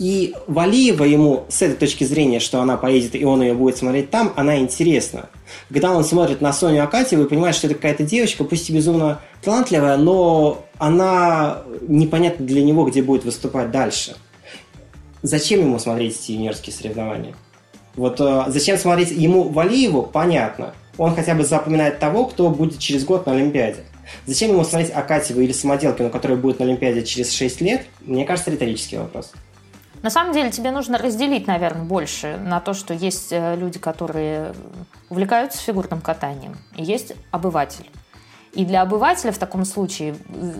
[0.00, 4.10] И Валиева ему с этой точки зрения, что она поедет и он ее будет смотреть
[4.10, 5.28] там, она интересна.
[5.70, 9.20] Когда он смотрит на Соню Акатьеву и понимает, что это какая-то девочка, пусть и безумно
[9.42, 14.16] талантливая, но она непонятно для него, где будет выступать дальше.
[15.22, 17.34] Зачем ему смотреть эти юниорские соревнования?
[17.94, 20.74] Вот э, зачем смотреть ему Валиеву, понятно.
[20.96, 23.84] Он хотя бы запоминает того, кто будет через год на Олимпиаде.
[24.26, 27.86] Зачем ему смотреть Акатьеву или Самоделкину, который будет на Олимпиаде через 6 лет?
[28.00, 29.32] Мне кажется, риторический вопрос.
[30.02, 34.54] На самом деле тебе нужно разделить, наверное, больше на то, что есть э, люди, которые
[35.10, 37.90] увлекаются фигурным катанием, и есть обыватель.
[38.52, 40.16] И для обывателя в таком случае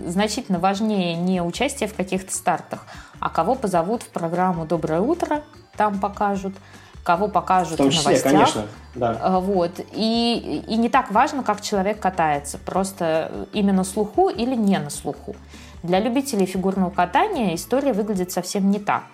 [0.07, 2.86] значительно важнее не участие в каких-то стартах,
[3.18, 5.43] а кого позовут в программу «Доброе утро»,
[5.76, 6.55] там покажут,
[7.03, 8.32] кого покажут в, том числе, в новостях.
[8.32, 8.62] конечно,
[8.95, 9.18] да.
[9.20, 9.80] Э, вот.
[9.93, 14.91] И, и не так важно, как человек катается, просто именно на слуху или не на
[14.91, 15.34] слуху.
[15.82, 19.05] Для любителей фигурного катания история выглядит совсем не так–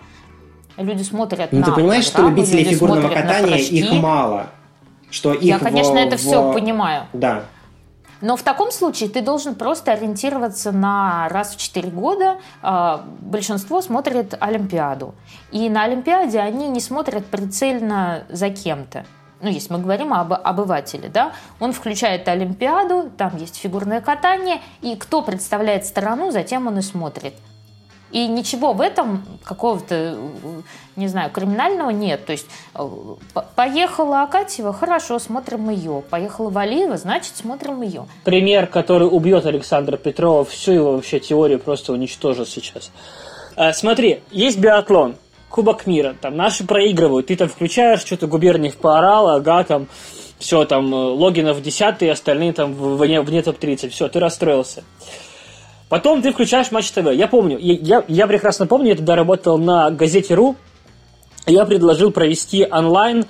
[0.77, 4.47] Люди смотрят ну, на ты понимаешь, что любителей фигурного катания их мало?
[5.09, 6.19] Что их Я, конечно, в, это в...
[6.19, 7.05] все понимаю.
[7.13, 7.45] Да.
[8.21, 12.37] Но в таком случае ты должен просто ориентироваться на раз в 4 года.
[12.63, 15.13] Э, большинство смотрит Олимпиаду.
[15.51, 19.05] И на Олимпиаде они не смотрят прицельно за кем-то.
[19.39, 24.95] Ну, если мы говорим об обывателе, да, он включает Олимпиаду, там есть фигурное катание, и
[24.95, 27.35] кто представляет страну, затем он и смотрит.
[28.11, 30.17] И ничего в этом какого-то,
[30.95, 32.25] не знаю, криминального нет.
[32.25, 32.89] То есть э,
[33.55, 36.03] поехала Акатьева, хорошо, смотрим ее.
[36.09, 38.05] Поехала Валиева, значит, смотрим ее.
[38.23, 42.91] Пример, который убьет Александра Петрова, всю его вообще теорию просто уничтожит сейчас.
[43.55, 45.15] А, смотри, есть биатлон,
[45.49, 49.87] Кубок мира, там наши проигрывают, ты там включаешь, что-то Губерниев поорал, ага, там,
[50.39, 54.83] все, там, э, Логинов 10 остальные там вне, вне топ-30, все, ты расстроился.
[55.89, 57.11] Потом ты включаешь Матч ТВ.
[57.13, 60.57] Я помню, я, я прекрасно помню, я тогда работал на газете РУ.
[61.45, 63.25] Я предложил провести онлайн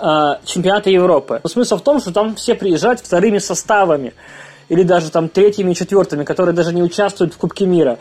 [0.00, 1.40] э, чемпионаты Европы.
[1.44, 4.12] Смысл в том, что там все приезжают вторыми составами.
[4.68, 7.98] Или даже там третьими и четвертыми, которые даже не участвуют в Кубке мира.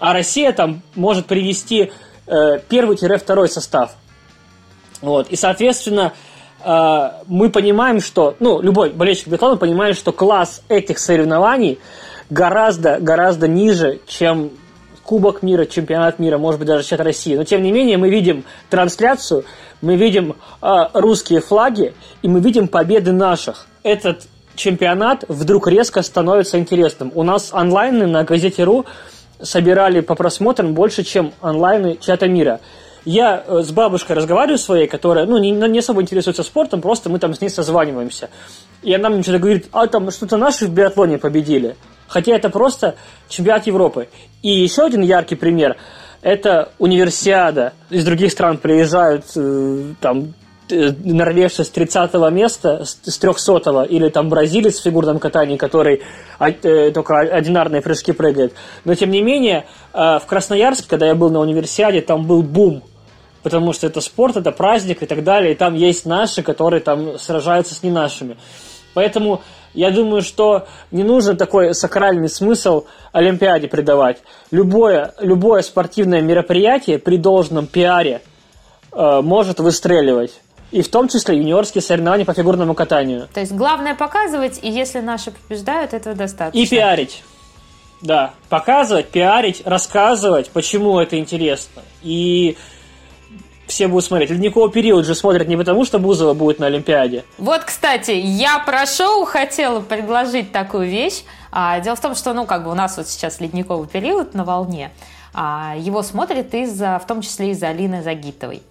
[0.00, 1.92] А Россия там может привести
[2.26, 3.94] э, первый-второй состав.
[5.02, 5.28] Вот.
[5.28, 6.14] И, соответственно,
[6.64, 11.78] э, мы понимаем, что, ну, любой болельщик биатлона понимает, что класс этих соревнований–
[12.30, 14.50] гораздо, гораздо ниже, чем
[15.06, 17.36] Кубок мира, чемпионат мира, может быть, даже чемпионат России.
[17.36, 19.44] Но, тем не менее, мы видим трансляцию,
[19.80, 23.68] мы видим э, русские флаги, и мы видим победы наших.
[23.84, 27.12] Этот чемпионат вдруг резко становится интересным.
[27.14, 28.84] У нас онлайны на газете РУ
[29.40, 32.58] собирали по просмотрам больше, чем онлайны чата мира.
[33.04, 37.20] Я э, с бабушкой разговариваю своей, которая ну, не, не особо интересуется спортом, просто мы
[37.20, 38.28] там с ней созваниваемся.
[38.82, 41.76] И она мне что-то говорит, а там что-то наши в биатлоне победили.
[42.08, 42.96] Хотя это просто
[43.28, 44.08] чемпионат Европы.
[44.42, 45.76] И еще один яркий пример–
[46.22, 47.72] это универсиада.
[47.88, 50.34] Из других стран приезжают э, там
[50.68, 56.02] э, норвежцы с 30 места, с 300 или там бразилец в фигурном катании, который
[56.40, 58.54] э, только одинарные прыжки прыгает.
[58.84, 62.82] Но тем не менее, в Красноярске, когда я был на универсиаде, там был бум
[63.44, 67.16] потому что это спорт, это праздник и так далее, и там есть наши, которые там
[67.16, 68.36] сражаются с не нашими.
[68.92, 69.40] Поэтому
[69.76, 74.22] я думаю, что не нужно такой сакральный смысл Олимпиаде придавать.
[74.50, 78.22] Любое, любое спортивное мероприятие при должном пиаре
[78.92, 80.40] э, может выстреливать.
[80.72, 83.28] И в том числе юниорские соревнования по фигурному катанию.
[83.32, 86.58] То есть главное показывать, и если наши побеждают, этого достаточно.
[86.58, 87.22] И пиарить.
[88.00, 91.82] Да, показывать, пиарить, рассказывать, почему это интересно.
[92.02, 92.56] И
[93.66, 94.30] все будут смотреть.
[94.30, 97.24] Ледниковый период же смотрят не потому, что Бузова будет на Олимпиаде.
[97.38, 101.24] Вот, кстати, я про шоу хотела предложить такую вещь.
[101.50, 104.44] А, дело в том, что, ну, как бы у нас вот сейчас ледниковый период на
[104.44, 104.90] волне.
[105.34, 108.62] А, его смотрят из-за, в том числе из-за Алины Загитовой.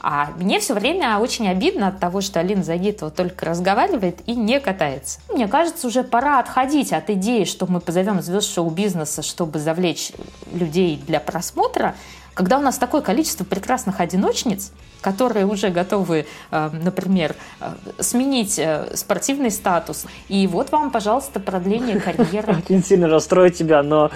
[0.00, 4.60] А мне все время очень обидно от того, что Алина Загитова только разговаривает и не
[4.60, 5.20] катается.
[5.28, 10.12] Мне кажется, уже пора отходить от идеи, что мы позовем звезд шоу-бизнеса, чтобы завлечь
[10.52, 11.96] людей для просмотра,
[12.38, 14.70] когда у нас такое количество прекрасных одиночниц,
[15.00, 20.06] которые уже готовы, э, например, э, сменить э, спортивный статус.
[20.28, 22.58] И вот вам, пожалуйста, продление карьеры.
[22.58, 24.12] Очень сильно расстроит тебя, но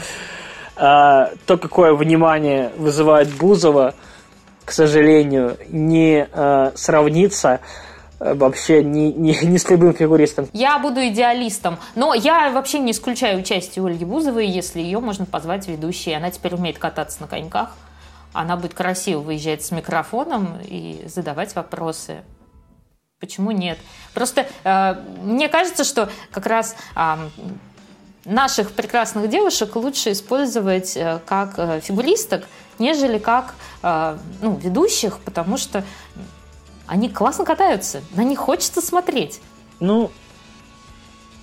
[0.76, 3.94] то, какое внимание вызывает Бузова,
[4.64, 6.26] к сожалению, не
[6.74, 7.60] сравнится
[8.18, 10.48] вообще ни, ни, ни с любым фигуристом.
[10.52, 11.78] Я буду идеалистом.
[11.94, 16.12] Но я вообще не исключаю участие Ольги Бузовой, если ее можно позвать ведущей.
[16.12, 17.76] Она теперь умеет кататься на коньках.
[18.32, 22.22] Она будет красиво выезжать с микрофоном и задавать вопросы.
[23.20, 23.78] Почему нет?
[24.14, 27.16] Просто э, мне кажется, что как раз э,
[28.24, 32.46] наших прекрасных девушек лучше использовать э, как э, фигуристок,
[32.78, 35.84] нежели как э, ну, ведущих, потому что
[36.86, 39.40] они классно катаются, на них хочется смотреть.
[39.80, 40.10] Ну,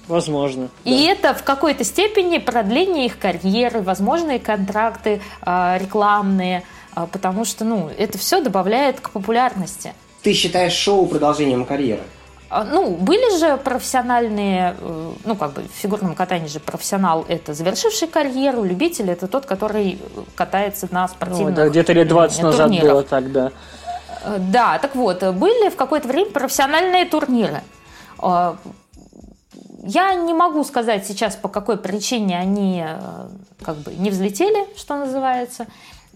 [0.08, 0.70] возможно.
[0.84, 1.12] И да.
[1.12, 6.64] это в какой-то степени продление их карьеры, возможные контракты э, рекламные,
[7.08, 9.94] потому что ну, это все добавляет к популярности.
[10.22, 12.02] Ты считаешь шоу продолжением карьеры?
[12.50, 17.54] А, ну, были же профессиональные, э, ну, как бы в фигурном катании же профессионал– это
[17.54, 20.00] завершивший карьеру, любитель– это тот, который
[20.34, 22.60] катается на спортивных ну, да, где-то лет 20 турнирах.
[22.60, 23.52] назад было так, да.
[24.24, 27.62] Э, да, так вот, были в какое-то время профессиональные турниры.
[28.20, 28.56] Э,
[29.84, 32.84] я не могу сказать сейчас, по какой причине они
[33.64, 35.68] как бы не взлетели, что называется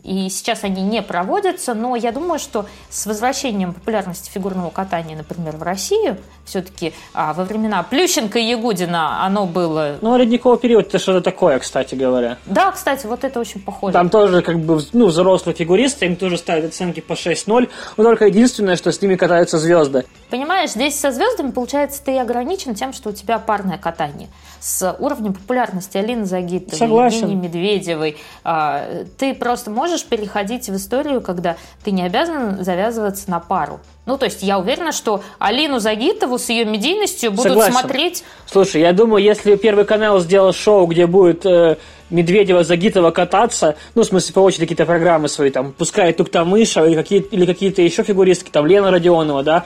[0.04, 5.56] и сейчас они не проводятся, но я думаю, что с возвращением популярности фигурного катания, например,
[5.56, 9.97] в Россию, все-таки а, во времена Плющенко и Ягудина оно было...
[10.01, 12.38] Ну, ледниковый период это что-то такое, кстати говоря.
[12.45, 13.93] Да, кстати, вот это очень похоже.
[13.93, 18.26] Там тоже как бы, ну, взрослые фигуристы, им тоже ставят оценки по 6-0, но только
[18.26, 20.06] единственное, что с ними катаются звезды.
[20.30, 24.30] Понимаешь, здесь со звездами, получается, ты ограничен тем, что у тебя парное катание.
[24.64, 27.18] С уровнем популярности Алины Загитовой, Согласен.
[27.24, 33.41] Евгении Медведевой, а, ты просто можешь переходить в историю, когда ты не обязан завязываться на
[33.41, 33.82] пару.
[34.05, 37.74] Ну, то есть я уверена, что Алину Загитову с ее медийностью будут Согласен.
[37.74, 38.24] смотреть...
[38.45, 41.76] Слушай, я думаю, если Первый канал сделал шоу, где будет э,
[42.09, 46.95] Медведева, Загитова кататься, ну, в смысле, по очереди какие-то программы свои, там, пускай Туктамыша или,
[46.95, 49.66] какие, или какие-то еще фигуристки, там, Лена Родионова, да,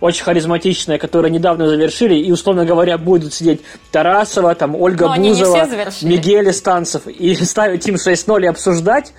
[0.00, 5.68] очень харизматичная, которую недавно завершили, и, условно говоря, будут сидеть Тарасова, там, Ольга Но Бузова,
[6.02, 9.12] Мигель Станцев, и ставить им 6-0 и обсуждать,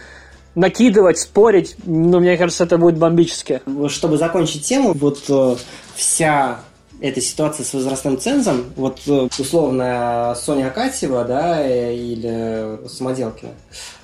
[0.56, 3.62] накидывать, спорить, ну, мне кажется, это будет бомбически.
[3.88, 5.56] Чтобы закончить тему, вот э,
[5.96, 6.60] вся
[7.02, 13.52] эта ситуация с возрастным цензом, вот э, условно Соня Акатьева, да, э, или Самоделкина,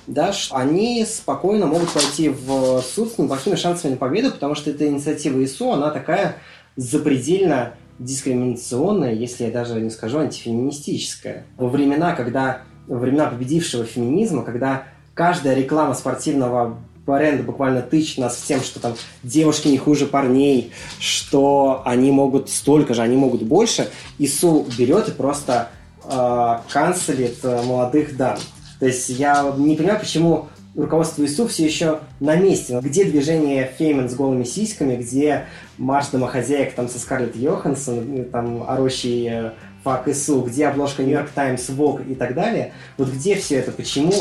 [0.06, 4.86] да, они спокойно могут пойти в суд с неплохими шансами на победу, потому что эта
[4.86, 6.36] инициатива ИСУ, она такая
[6.76, 11.44] запредельно дискриминационная, если я даже не скажу антифеминистическая.
[11.56, 18.36] Во времена, когда во времена победившего феминизма, когда каждая реклама спортивного бренда буквально тычет нас
[18.36, 23.88] тем, что там девушки не хуже парней, что они могут столько же, они могут больше.
[24.18, 25.70] ИСУ берет и просто
[26.04, 28.38] э, канцелит э, молодых дам.
[28.80, 32.78] То есть я не понимаю, почему руководство ИСУ все еще на месте.
[32.80, 35.46] Где движение Феймен с голыми сиськами, где
[35.78, 39.50] марш домохозяек там со Скарлетт Йоханссон, там орущий э,
[39.82, 42.72] фак ИСУ, где обложка Нью-Йорк Таймс, Vogue и так далее.
[42.98, 43.72] Вот где все это?
[43.72, 44.12] Почему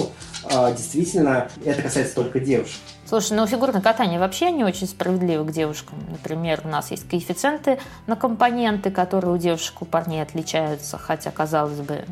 [0.50, 2.80] э, действительно это касается только девушек?
[3.06, 6.00] Слушай, ну фигурное катание вообще не очень справедливо к девушкам.
[6.10, 11.80] Например, у нас есть коэффициенты на компоненты, которые у девушек у парней отличаются, хотя, казалось
[11.80, 12.06] бы,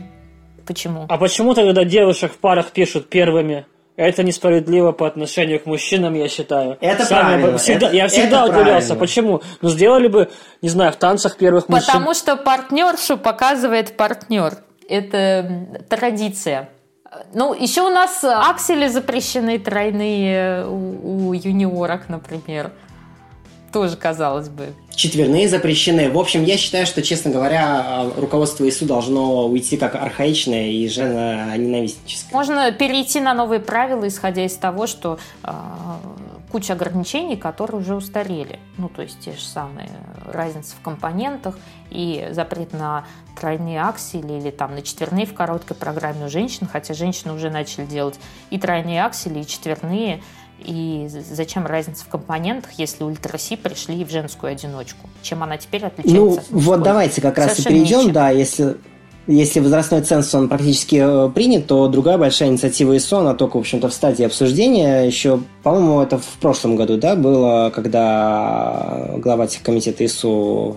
[0.66, 1.06] почему?
[1.08, 3.66] А почему тогда девушек в парах пишут первыми?
[3.96, 6.78] Это несправедливо по отношению к мужчинам, я считаю.
[6.82, 7.58] Это Самое, правильно.
[7.60, 8.96] Всегда, это, я всегда это удивлялся, правильно.
[8.96, 9.41] почему.
[9.62, 10.32] Ну, сделали бы,
[10.62, 11.86] не знаю, в танцах первых мужчин.
[11.86, 14.56] Потому что партнершу показывает партнер.
[14.89, 16.70] Это традиция.
[17.34, 22.72] Ну, еще у нас аксели запрещены тройные у, у юниорок, например.
[23.74, 24.74] Тоже, казалось бы.
[24.92, 26.12] Четверные запрещены.
[26.12, 32.32] В общем, я считаю, что, честно говоря, руководство ИСУ должно уйти как архаичное и женоненавистническое.
[32.32, 35.52] Можно перейти на новые правила, исходя из того, что э,
[36.52, 38.60] куча ограничений, которые уже устарели.
[38.78, 39.90] Ну, то есть те же самые
[40.32, 41.58] разницы в компонентах
[41.90, 43.06] и запрет на
[43.42, 47.86] тройные аксели или там на четверные в короткой программе у женщин, хотя женщины уже начали
[47.86, 48.20] делать
[48.52, 50.22] и тройные аксели, и четверные–
[50.64, 55.09] и зачем разница в компонентах, если Ультра Си пришли в женскую одиночку?
[55.22, 56.43] Чем она теперь отличается?
[56.49, 58.14] Ну, вот давайте как раз и перейдем, ничем.
[58.14, 58.78] да, если
[59.26, 63.59] если возрастной ценз он практически э, принят, то другая большая инициатива ИСО, она только, в
[63.61, 65.03] общем-то, в стадии обсуждения.
[65.03, 70.76] Еще, по-моему, это в прошлом году, да, было, когда глава комитета ИСУ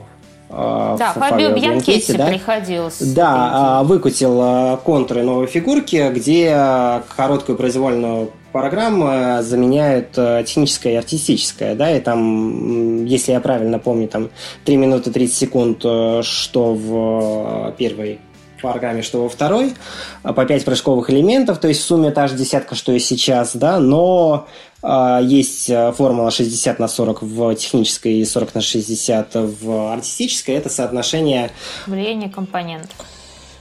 [0.49, 2.27] э, да, Фабио Бьянкетти да?
[2.27, 2.89] приходил.
[3.01, 8.31] Да, выкутил э, контуры новой фигурки, где короткую произвольную
[8.61, 14.31] программа заменяют э, техническое и артистическое, да, и там, если я правильно помню, там
[14.65, 18.19] 3 минуты 30 секунд, э, что в первой
[18.63, 19.75] программе, что во второй,
[20.23, 23.55] а, по 5 прыжковых элементов, то есть в сумме та же десятка, что и сейчас,
[23.55, 24.49] да, но
[24.83, 30.71] э, есть формула 60 на 40 в технической и 40 на 60 в артистической, это
[30.71, 31.51] соотношение...
[31.87, 32.97] Влияние компонентов.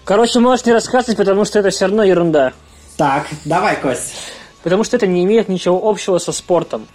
[0.06, 2.54] Короче, можешь не рассказывать, потому что это все равно ерунда.
[2.96, 4.14] Так, давай, Кость.
[4.66, 6.88] Потому что это не имеет ничего общего со спортом.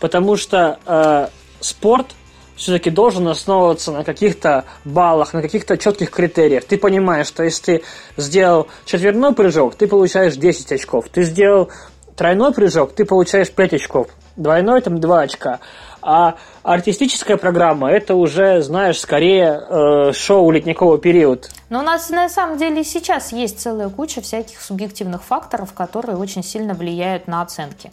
[0.00, 1.28] Потому что э,
[1.60, 2.06] спорт–
[2.56, 6.64] все-таки должен основываться на каких-то баллах, на каких-то четких критериях.
[6.64, 7.82] Ты понимаешь, что если ты
[8.16, 11.06] сделал четверной прыжок, ты получаешь 10 очков.
[11.10, 11.70] Ты сделал
[12.16, 14.08] тройной прыжок, ты получаешь 5 очков.
[14.36, 15.60] Двойной там 2 очка.
[16.02, 16.34] А
[16.64, 21.48] артистическая программа это уже, знаешь, скорее э, шоу ледникового периода.
[21.70, 26.42] Но у нас на самом деле сейчас есть целая куча всяких субъективных факторов, которые очень
[26.42, 27.92] сильно влияют на оценки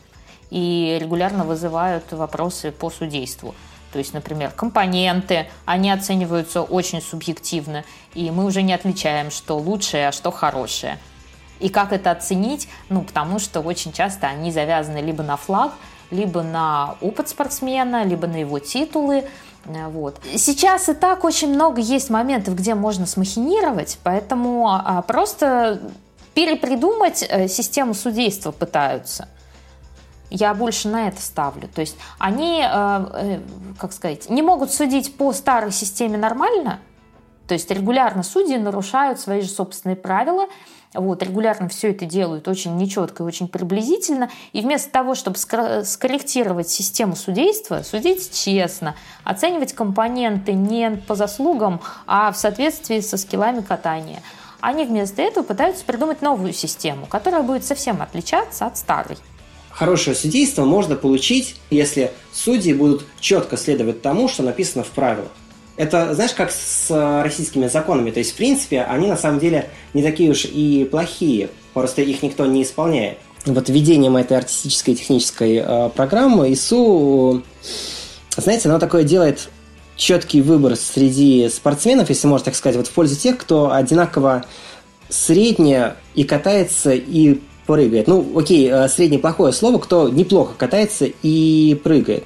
[0.50, 3.54] и регулярно вызывают вопросы по судейству.
[3.92, 7.84] То есть, например, компоненты, они оцениваются очень субъективно,
[8.14, 10.98] и мы уже не отличаем, что лучшее, а что хорошее.
[11.60, 12.70] И как это оценить?
[12.90, 15.74] Ну, потому что очень часто они завязаны либо на флаг,
[16.12, 19.26] либо на опыт спортсмена, либо на его титулы.
[19.66, 20.20] Э, вот.
[20.36, 25.82] Сейчас и так очень много есть моментов, где можно смахинировать, поэтому а, просто
[26.34, 29.28] перепридумать э, систему судейства пытаются–
[30.30, 31.68] я больше на это ставлю.
[31.68, 33.40] То есть они, э,
[33.78, 36.80] как сказать, не могут судить по старой системе нормально,
[37.50, 40.46] то есть регулярно судьи нарушают свои же собственные правила,
[40.94, 44.30] вот, регулярно все это делают очень нечетко и очень приблизительно.
[44.54, 52.32] И вместо того, чтобы скорректировать систему судейства, судить честно, оценивать компоненты не по заслугам, а
[52.32, 54.22] в соответствии со скиллами катания,
[54.62, 59.18] они вместо этого пытаются придумать новую систему, которая будет совсем отличаться от старой
[59.70, 65.32] хорошее судейство можно получить, если судьи будут четко следовать тому, что написано в правилах.
[65.80, 68.12] Это, знаешь, как с российскими законами.
[68.12, 71.50] То есть, в принципе, они на самом деле не такие уж и плохие.
[71.74, 73.18] Просто их никто не исполняет.
[73.46, 77.44] Вот введением этой артистической технической э, программы ИСУ,
[78.36, 79.48] знаете, она такое делает
[79.96, 84.44] четкий выбор среди спортсменов, если можно так сказать, вот в пользу тех, кто одинаково
[85.08, 88.08] средне и катается, и прыгает.
[88.08, 92.26] Ну, окей, э, среднее плохое слово, кто неплохо катается и прыгает.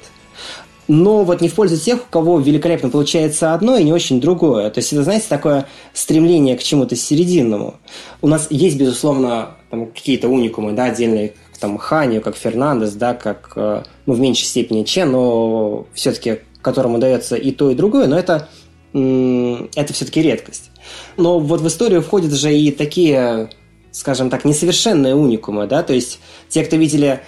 [0.86, 4.70] Но вот не в пользу тех, у кого великолепно получается одно и не очень другое.
[4.70, 7.76] То есть это, знаете, такое стремление к чему-то серединному.
[8.20, 13.52] У нас есть, безусловно, там, какие-то уникумы, да, отдельные, там, Ханию, как Фернандес, да, как,
[13.56, 18.18] э, ну, в меньшей степени Чен, но все-таки которому дается и то, и другое, но
[18.18, 18.48] это,
[18.92, 20.70] это все-таки редкость.
[21.16, 23.50] Но вот в историю входят же и такие
[23.94, 26.18] скажем так, несовершенные уникумы, да, то есть
[26.48, 27.20] те, кто видели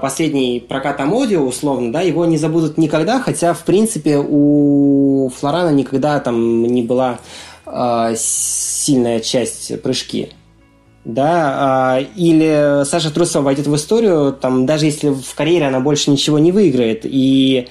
[0.00, 6.20] последний прокат Амодио, условно, да, его не забудут никогда, хотя, в принципе, у Флорана никогда
[6.20, 7.18] там не была
[7.66, 10.30] э, сильная часть прыжки,
[11.04, 16.10] да, э, или Саша Трусова войдет в историю, там, даже если в карьере она больше
[16.10, 17.68] ничего не выиграет, и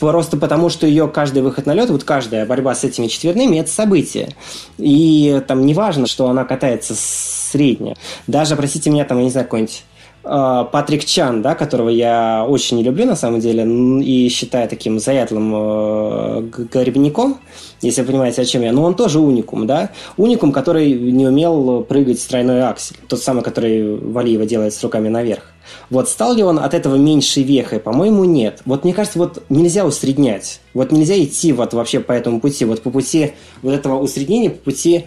[0.00, 3.70] Просто потому, что ее каждый выход на лед, вот каждая борьба с этими четверными, это
[3.70, 4.34] событие.
[4.78, 7.96] И там не важно, что она катается средняя.
[8.26, 9.89] Даже, простите меня, там, я не знаю, какой-нибудь а,
[10.22, 13.64] Патрик Чан, да, которого я очень не люблю на самом деле
[14.02, 16.42] и считаю таким заядлым э,
[16.72, 17.40] гребником,
[17.80, 18.72] если вы понимаете, о чем я.
[18.72, 19.90] Но он тоже уникум, да?
[20.18, 22.96] Уникум, который не умел прыгать с тройной аксель.
[23.08, 25.44] Тот самый, который Валиева делает с руками наверх.
[25.88, 27.80] Вот стал ли он от этого меньшей вехой?
[27.80, 28.60] По-моему, нет.
[28.66, 30.60] Вот мне кажется, вот нельзя усреднять.
[30.74, 32.64] Вот нельзя идти вот вообще по этому пути.
[32.64, 35.06] Вот по пути вот этого усреднения, по пути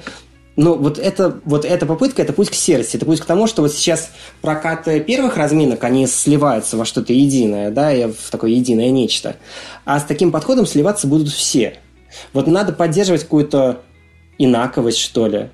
[0.55, 3.61] ну, вот это, вот эта попытка, это путь к серости, это путь к тому, что
[3.61, 8.89] вот сейчас прокаты первых разминок, они сливаются во что-то единое, да, и в такое единое
[8.89, 9.35] нечто.
[9.85, 11.79] А с таким подходом сливаться будут все.
[12.33, 13.81] Вот надо поддерживать какую-то
[14.37, 15.49] инаковость, что ли.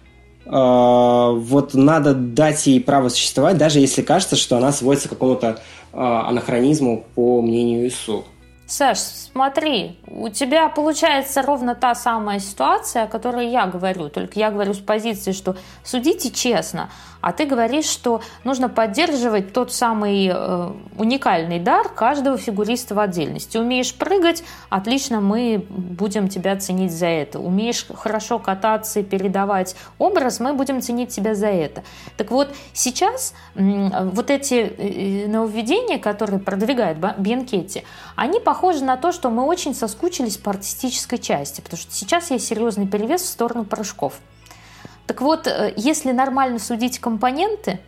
[0.45, 5.59] А, вот надо дать ей право существовать, даже если кажется, что она сводится к какому-то
[5.93, 8.25] а, анахронизму по мнению ИСУ.
[8.67, 8.97] Саш,
[9.31, 14.73] смотри, у тебя получается ровно та самая ситуация, о которой я говорю, только я говорю
[14.73, 16.89] с позиции, что судите честно,
[17.21, 23.57] а ты говоришь, что нужно поддерживать тот самый э, уникальный дар каждого фигуриста в отдельности.
[23.57, 27.39] Умеешь прыгать, отлично, мы будем тебя ценить за это.
[27.39, 31.83] Умеешь хорошо кататься и передавать образ, мы будем ценить тебя за это.
[32.15, 37.83] Так вот, сейчас э, вот эти э, нововведения, которые продвигает Бенкетти,
[38.15, 42.47] они похожи на то, что мы очень соскучились по артистической части, потому что сейчас есть
[42.47, 44.13] серьезный перевес в сторону прыжков.
[45.07, 47.81] Так вот, э, если нормально судить компоненты,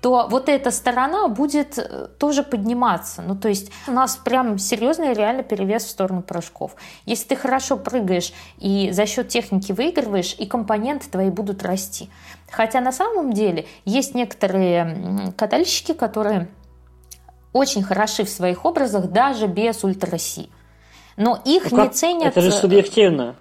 [0.00, 3.22] то вот эта сторона будет э, тоже подниматься.
[3.22, 6.74] Ну, то есть у нас прям серьезный реально перевес в сторону прыжков.
[7.04, 12.10] Если ты хорошо прыгаешь и за счет техники выигрываешь, и компоненты твои будут расти.
[12.50, 16.48] Хотя на самом деле есть некоторые катальщики, которые
[17.52, 20.50] очень хороши в своих образах даже без ультраси.
[21.16, 22.28] Но их ну, не ценят...
[22.28, 23.36] Это же субъективно.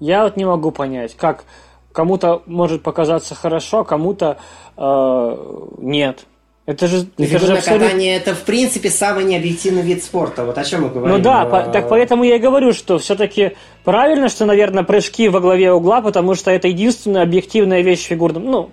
[0.00, 1.44] Я вот не могу понять, как
[1.92, 4.38] кому-то может показаться хорошо, кому-то
[4.76, 5.36] э,
[5.78, 6.26] нет.
[6.66, 7.86] Это же, это же абсолютно...
[7.86, 10.44] катание это в принципе самый необъективный вид спорта.
[10.44, 11.16] Вот о чем мы говорим.
[11.16, 15.40] Ну да, по, так поэтому я и говорю, что все-таки правильно, что, наверное, прыжки во
[15.40, 18.70] главе угла, потому что это единственная объективная вещь в фигурном, ну,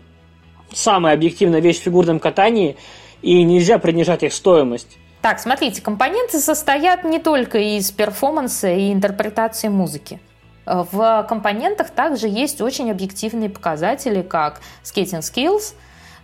[0.72, 2.78] самая объективная вещь в фигурном катании,
[3.22, 4.98] и нельзя принижать их стоимость.
[5.22, 10.20] Так, смотрите, компоненты состоят не только из перформанса и интерпретации музыки.
[10.66, 15.74] В компонентах также есть очень объективные показатели, как skating skills,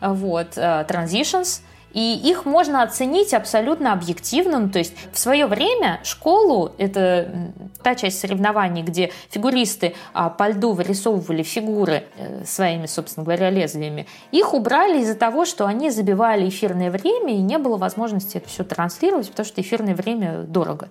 [0.01, 1.61] вот, э, transitions–
[1.93, 4.59] и их можно оценить абсолютно объективно.
[4.59, 10.49] Ну, то есть в свое время школу, это та часть соревнований, где фигуристы а, по
[10.49, 16.49] льду вырисовывали фигуры э, своими, собственно говоря, лезвиями, их убрали из-за того, что они забивали
[16.49, 20.89] эфирное время, и не было возможности это все транслировать, потому что эфирное время дорого.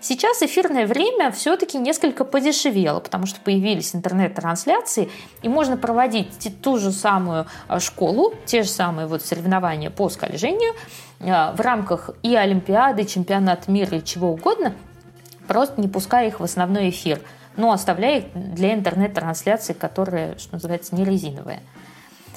[0.00, 5.10] Сейчас эфирное время все-таки несколько подешевело, потому что появились интернет-трансляции,
[5.42, 10.72] и можно проводить ту же самую а, школу, те же самые вот соревнования по скольжению
[11.20, 14.74] а, в рамках и Олимпиады, и чемпионата мира, и чего угодно,
[15.46, 17.20] просто не пуская их в основной эфир,
[17.56, 21.60] но оставляя их для интернет-трансляции, которая, что называется, не резиновая.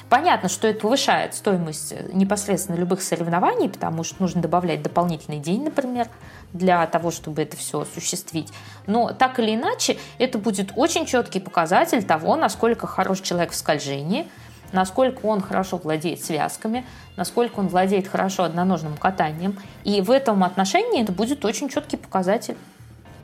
[0.09, 5.63] Понятно, что это повышает стоимость э, непосредственно любых соревнований, потому что нужно добавлять дополнительный день,
[5.63, 6.07] например,
[6.53, 8.51] для того, чтобы это все осуществить.
[8.87, 14.27] Но так или иначе, это будет очень четкий показатель того, насколько хорош человек в скольжении,
[14.71, 16.85] насколько он хорошо владеет связками,
[17.17, 19.59] насколько он владеет хорошо одноножным катанием.
[19.83, 22.55] И в этом отношении это будет очень четкий показатель.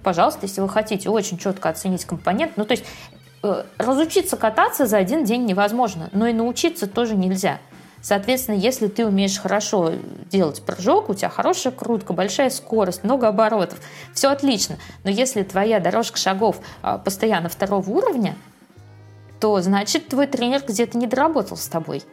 [0.03, 2.85] Пожалуйста, если вы хотите очень четко оценить компонент, ну то есть
[3.41, 7.59] Э, разучиться кататься за один день невозможно, но и научиться тоже нельзя.
[8.01, 9.93] Соответственно, если ты умеешь хорошо
[10.29, 13.79] делать прыжок, у тебя хорошая крутка, большая скорость, много оборотов,
[14.13, 14.77] все отлично.
[15.03, 18.35] Но если твоя дорожка шагов а, постоянно второго уровня,
[19.39, 22.03] то значит твой тренер где-то не доработал с тобой.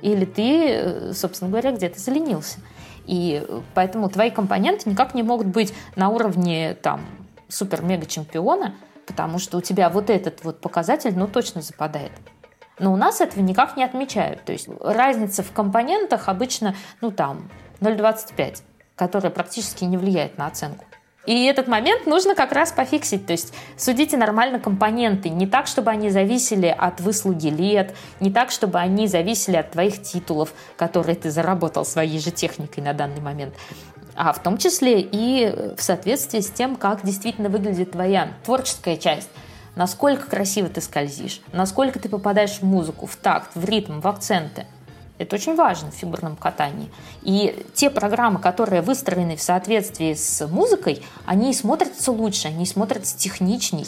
[0.00, 2.58] Или ты, э, собственно говоря, где-то заленился.
[3.06, 7.00] И поэтому твои компоненты никак не могут быть на уровне там
[7.48, 8.74] супер-мега-чемпиона–
[9.06, 12.12] потому что у тебя вот этот вот показатель, ну, точно западает.
[12.78, 14.44] Но у нас этого никак не отмечают.
[14.44, 17.50] То есть разница в компонентах обычно, ну, там,
[17.80, 18.62] 0,25,
[18.96, 20.84] которая практически не влияет на оценку.
[21.24, 23.26] И этот момент нужно как раз пофиксить.
[23.26, 25.28] То есть судите нормально компоненты.
[25.28, 30.02] Не так, чтобы они зависели от выслуги лет, не так, чтобы они зависели от твоих
[30.02, 33.54] титулов, которые ты заработал своей же техникой на данный момент
[34.14, 39.30] а в том числе и в соответствии с тем, как действительно выглядит твоя творческая часть.
[39.74, 44.66] Насколько красиво ты скользишь, насколько ты попадаешь в музыку, в такт, в ритм, в акценты.
[45.18, 46.90] Это очень важно в фигурном катании.
[47.22, 53.86] И те программы, которые выстроены в соответствии с музыкой, они смотрятся лучше, они смотрятся техничней,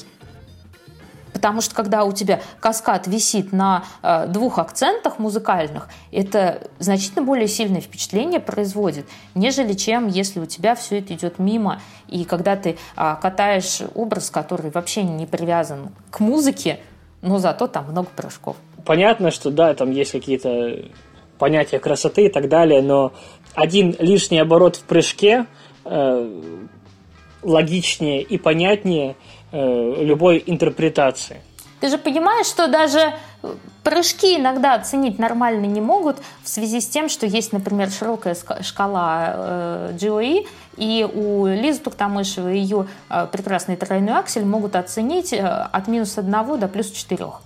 [1.44, 7.48] Потому что когда у тебя каскад висит на э, двух акцентах музыкальных, это значительно более
[7.48, 11.82] сильное впечатление производит, нежели чем если у тебя все это идет мимо.
[12.08, 16.80] И когда ты э, катаешь образ, который вообще не привязан к музыке,
[17.20, 18.56] но зато там много прыжков.
[18.86, 20.86] Понятно, что да, там есть какие-то
[21.38, 23.12] понятия красоты и так далее, но
[23.54, 25.44] один лишний оборот в прыжке
[25.84, 26.40] э,
[27.42, 29.16] логичнее и понятнее–
[29.56, 31.40] Э, любой интерпретации.
[31.78, 33.12] Ты же понимаешь, что даже
[33.84, 39.34] прыжки иногда оценить нормально не могут в связи с тем, что есть, например, широкая шкала
[39.36, 46.18] э, GOE, и у Лизы Туктамышевой ее э, прекрасный тройной аксель могут оценить от минус
[46.18, 47.40] одного до плюс четырех.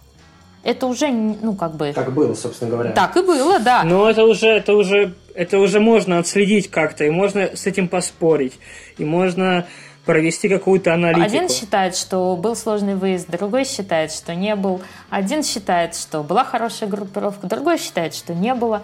[0.62, 1.92] Это уже, ну, как бы...
[1.92, 2.92] Так было, собственно говоря.
[2.92, 3.84] Так и было, да.
[3.84, 8.58] Но это уже, это уже, это уже можно отследить как-то, и можно с этим поспорить,
[8.96, 9.66] и можно
[10.08, 11.26] провести какую-то аналитику.
[11.26, 14.80] Один считает, что был сложный выезд, другой считает, что не был.
[15.10, 18.82] Один считает, что была хорошая группировка, другой считает, что не было.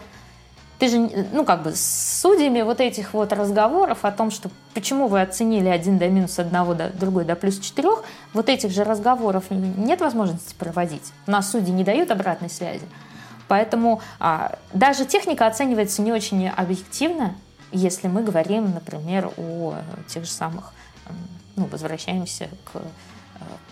[0.78, 0.98] Ты же,
[1.32, 5.68] ну, как бы, с судьями вот этих вот разговоров о том, что почему вы оценили
[5.68, 8.04] один до минус одного, до, другой до плюс четырех,
[8.34, 11.10] вот этих же разговоров нет возможности проводить.
[11.26, 12.84] У нас судьи не дают обратной связи.
[13.48, 17.34] Поэтому а, даже техника оценивается не очень объективно,
[17.72, 19.76] если мы говорим, например, о
[20.06, 20.74] тех же самых
[21.56, 22.80] ну, возвращаемся к,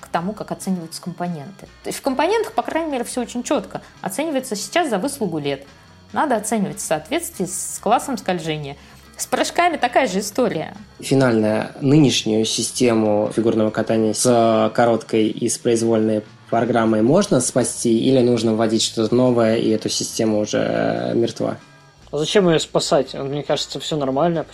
[0.00, 1.66] к тому, как оцениваются компоненты.
[1.82, 3.82] То есть в компонентах, по крайней мере, все очень четко.
[4.00, 5.66] Оценивается сейчас за выслугу лет.
[6.12, 8.76] надо оценивать в соответствии с классом скольжения.
[9.16, 10.74] С прыжками такая же история.
[11.00, 18.54] Финальная нынешнюю систему фигурного катания с короткой и с произвольной программой можно спасти или нужно
[18.54, 21.58] вводить что-то новое, и эту систему уже мертва?
[22.12, 23.14] А зачем ее спасать?
[23.14, 24.44] Мне кажется, все нормально.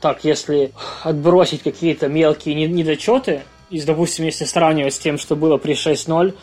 [0.00, 0.72] Так, если
[1.02, 6.36] отбросить какие-то мелкие недочеты, и, допустим, если сравнивать с тем, что было при 6.0,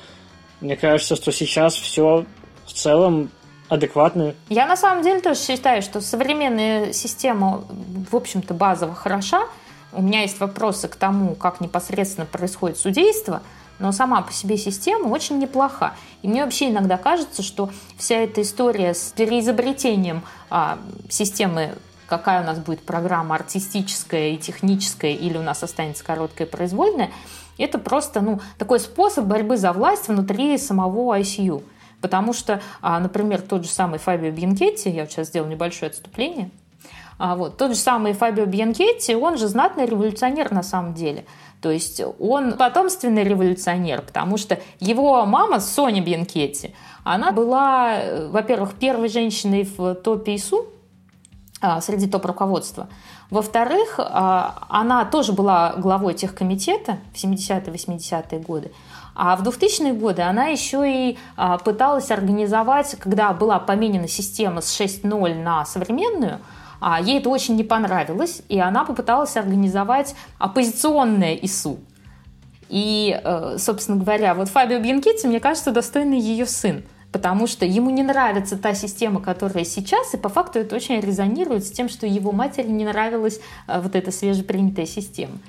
[0.59, 2.25] мне кажется, что сейчас все
[2.65, 3.31] в целом
[3.69, 4.35] адекватно.
[4.49, 7.63] Я на самом деле тоже считаю, что современная система,
[8.11, 9.47] в общем-то, базово хороша.
[9.93, 13.41] У меня есть вопросы к тому, как непосредственно происходит судейство–
[13.79, 15.93] но сама по себе система очень неплоха.
[16.21, 20.79] И мне вообще иногда кажется, что вся эта история с переизобретением а,
[21.09, 21.75] системы
[22.07, 27.09] какая у нас будет программа артистическая и техническая, или у нас останется короткая произвольная,
[27.57, 31.63] это просто ну, такой способ борьбы за власть внутри самого ICU.
[32.01, 36.51] Потому что, а, например, тот же самый Фабио Бьянкетти, я сейчас сделал небольшое отступление,
[37.17, 41.25] а вот, тот же самый Фабио Бьянкетти, он же знатный революционер на самом деле–
[41.65, 48.75] то есть он потомственный революционер, потому что его мама Соня Бенкетти, она была, э, во-первых,
[48.75, 50.67] первой женщиной в топе ИСУ,
[51.61, 52.87] а, среди топ-руководства.
[53.31, 58.71] Во-вторых, а, она тоже была главой техкомитета в 70-80-е годы.
[59.15, 64.79] А в 2000-е годы она еще и а, пыталась организовать, когда была поменена система с
[64.79, 66.41] 6.0 на современную–
[66.87, 71.79] а ей это очень не понравилось, и она попыталась организовать оппозиционное ИСУ.
[72.69, 77.89] И, э, собственно говоря, вот Фабио Бьянкетти, мне кажется, достойный ее сын, потому что ему
[77.89, 82.05] не нравится та система, которая сейчас, и по факту это очень резонирует с тем, что
[82.05, 85.39] его матери не нравилась э, вот эта свежепринятая система.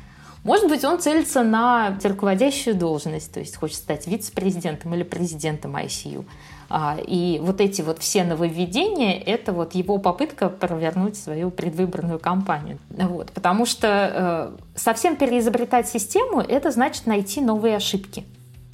[0.43, 6.25] Может быть, он целится на руководящую должность, то есть хочет стать вице-президентом или президентом ICU.
[6.69, 12.79] А, и вот эти вот все нововведения– это вот его попытка провернуть свою предвыборную кампанию.
[12.91, 13.31] Вот.
[13.33, 18.25] Потому что э, совсем переизобретать систему– это значит найти новые ошибки,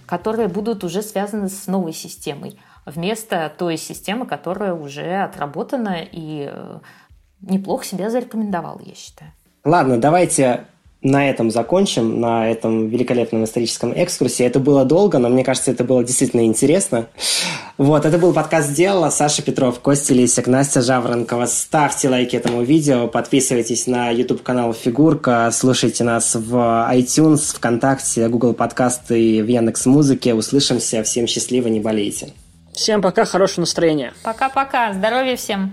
[0.07, 6.79] которые будут уже связаны с новой системой, вместо той системы, которая уже отработана и э,
[7.41, 9.33] неплохо себя зарекомендовала, я считаю.
[9.65, 10.67] Ладно, давайте
[11.03, 14.45] на этом закончим, на этом великолепном историческом экскурсе.
[14.45, 17.07] Это было долго, но мне кажется, это было действительно интересно.
[17.79, 19.11] Вот, это был подкаст «Сделала».
[19.11, 21.47] Саша Петров, Костя Лисик, Настя Жаворонкова.
[21.47, 26.55] Ставьте лайки этому видео, подписывайтесь на YouTube-канал «Фигурка», слушайте нас в
[26.93, 30.35] iTunes, ВКонтакте, Google подкасты и в Яндекс Музыке.
[30.35, 31.03] Услышимся.
[31.03, 32.29] Всем счастливо, не болейте.
[32.73, 34.13] Всем пока, хорошего настроения.
[34.23, 35.73] Пока-пока, здоровья всем.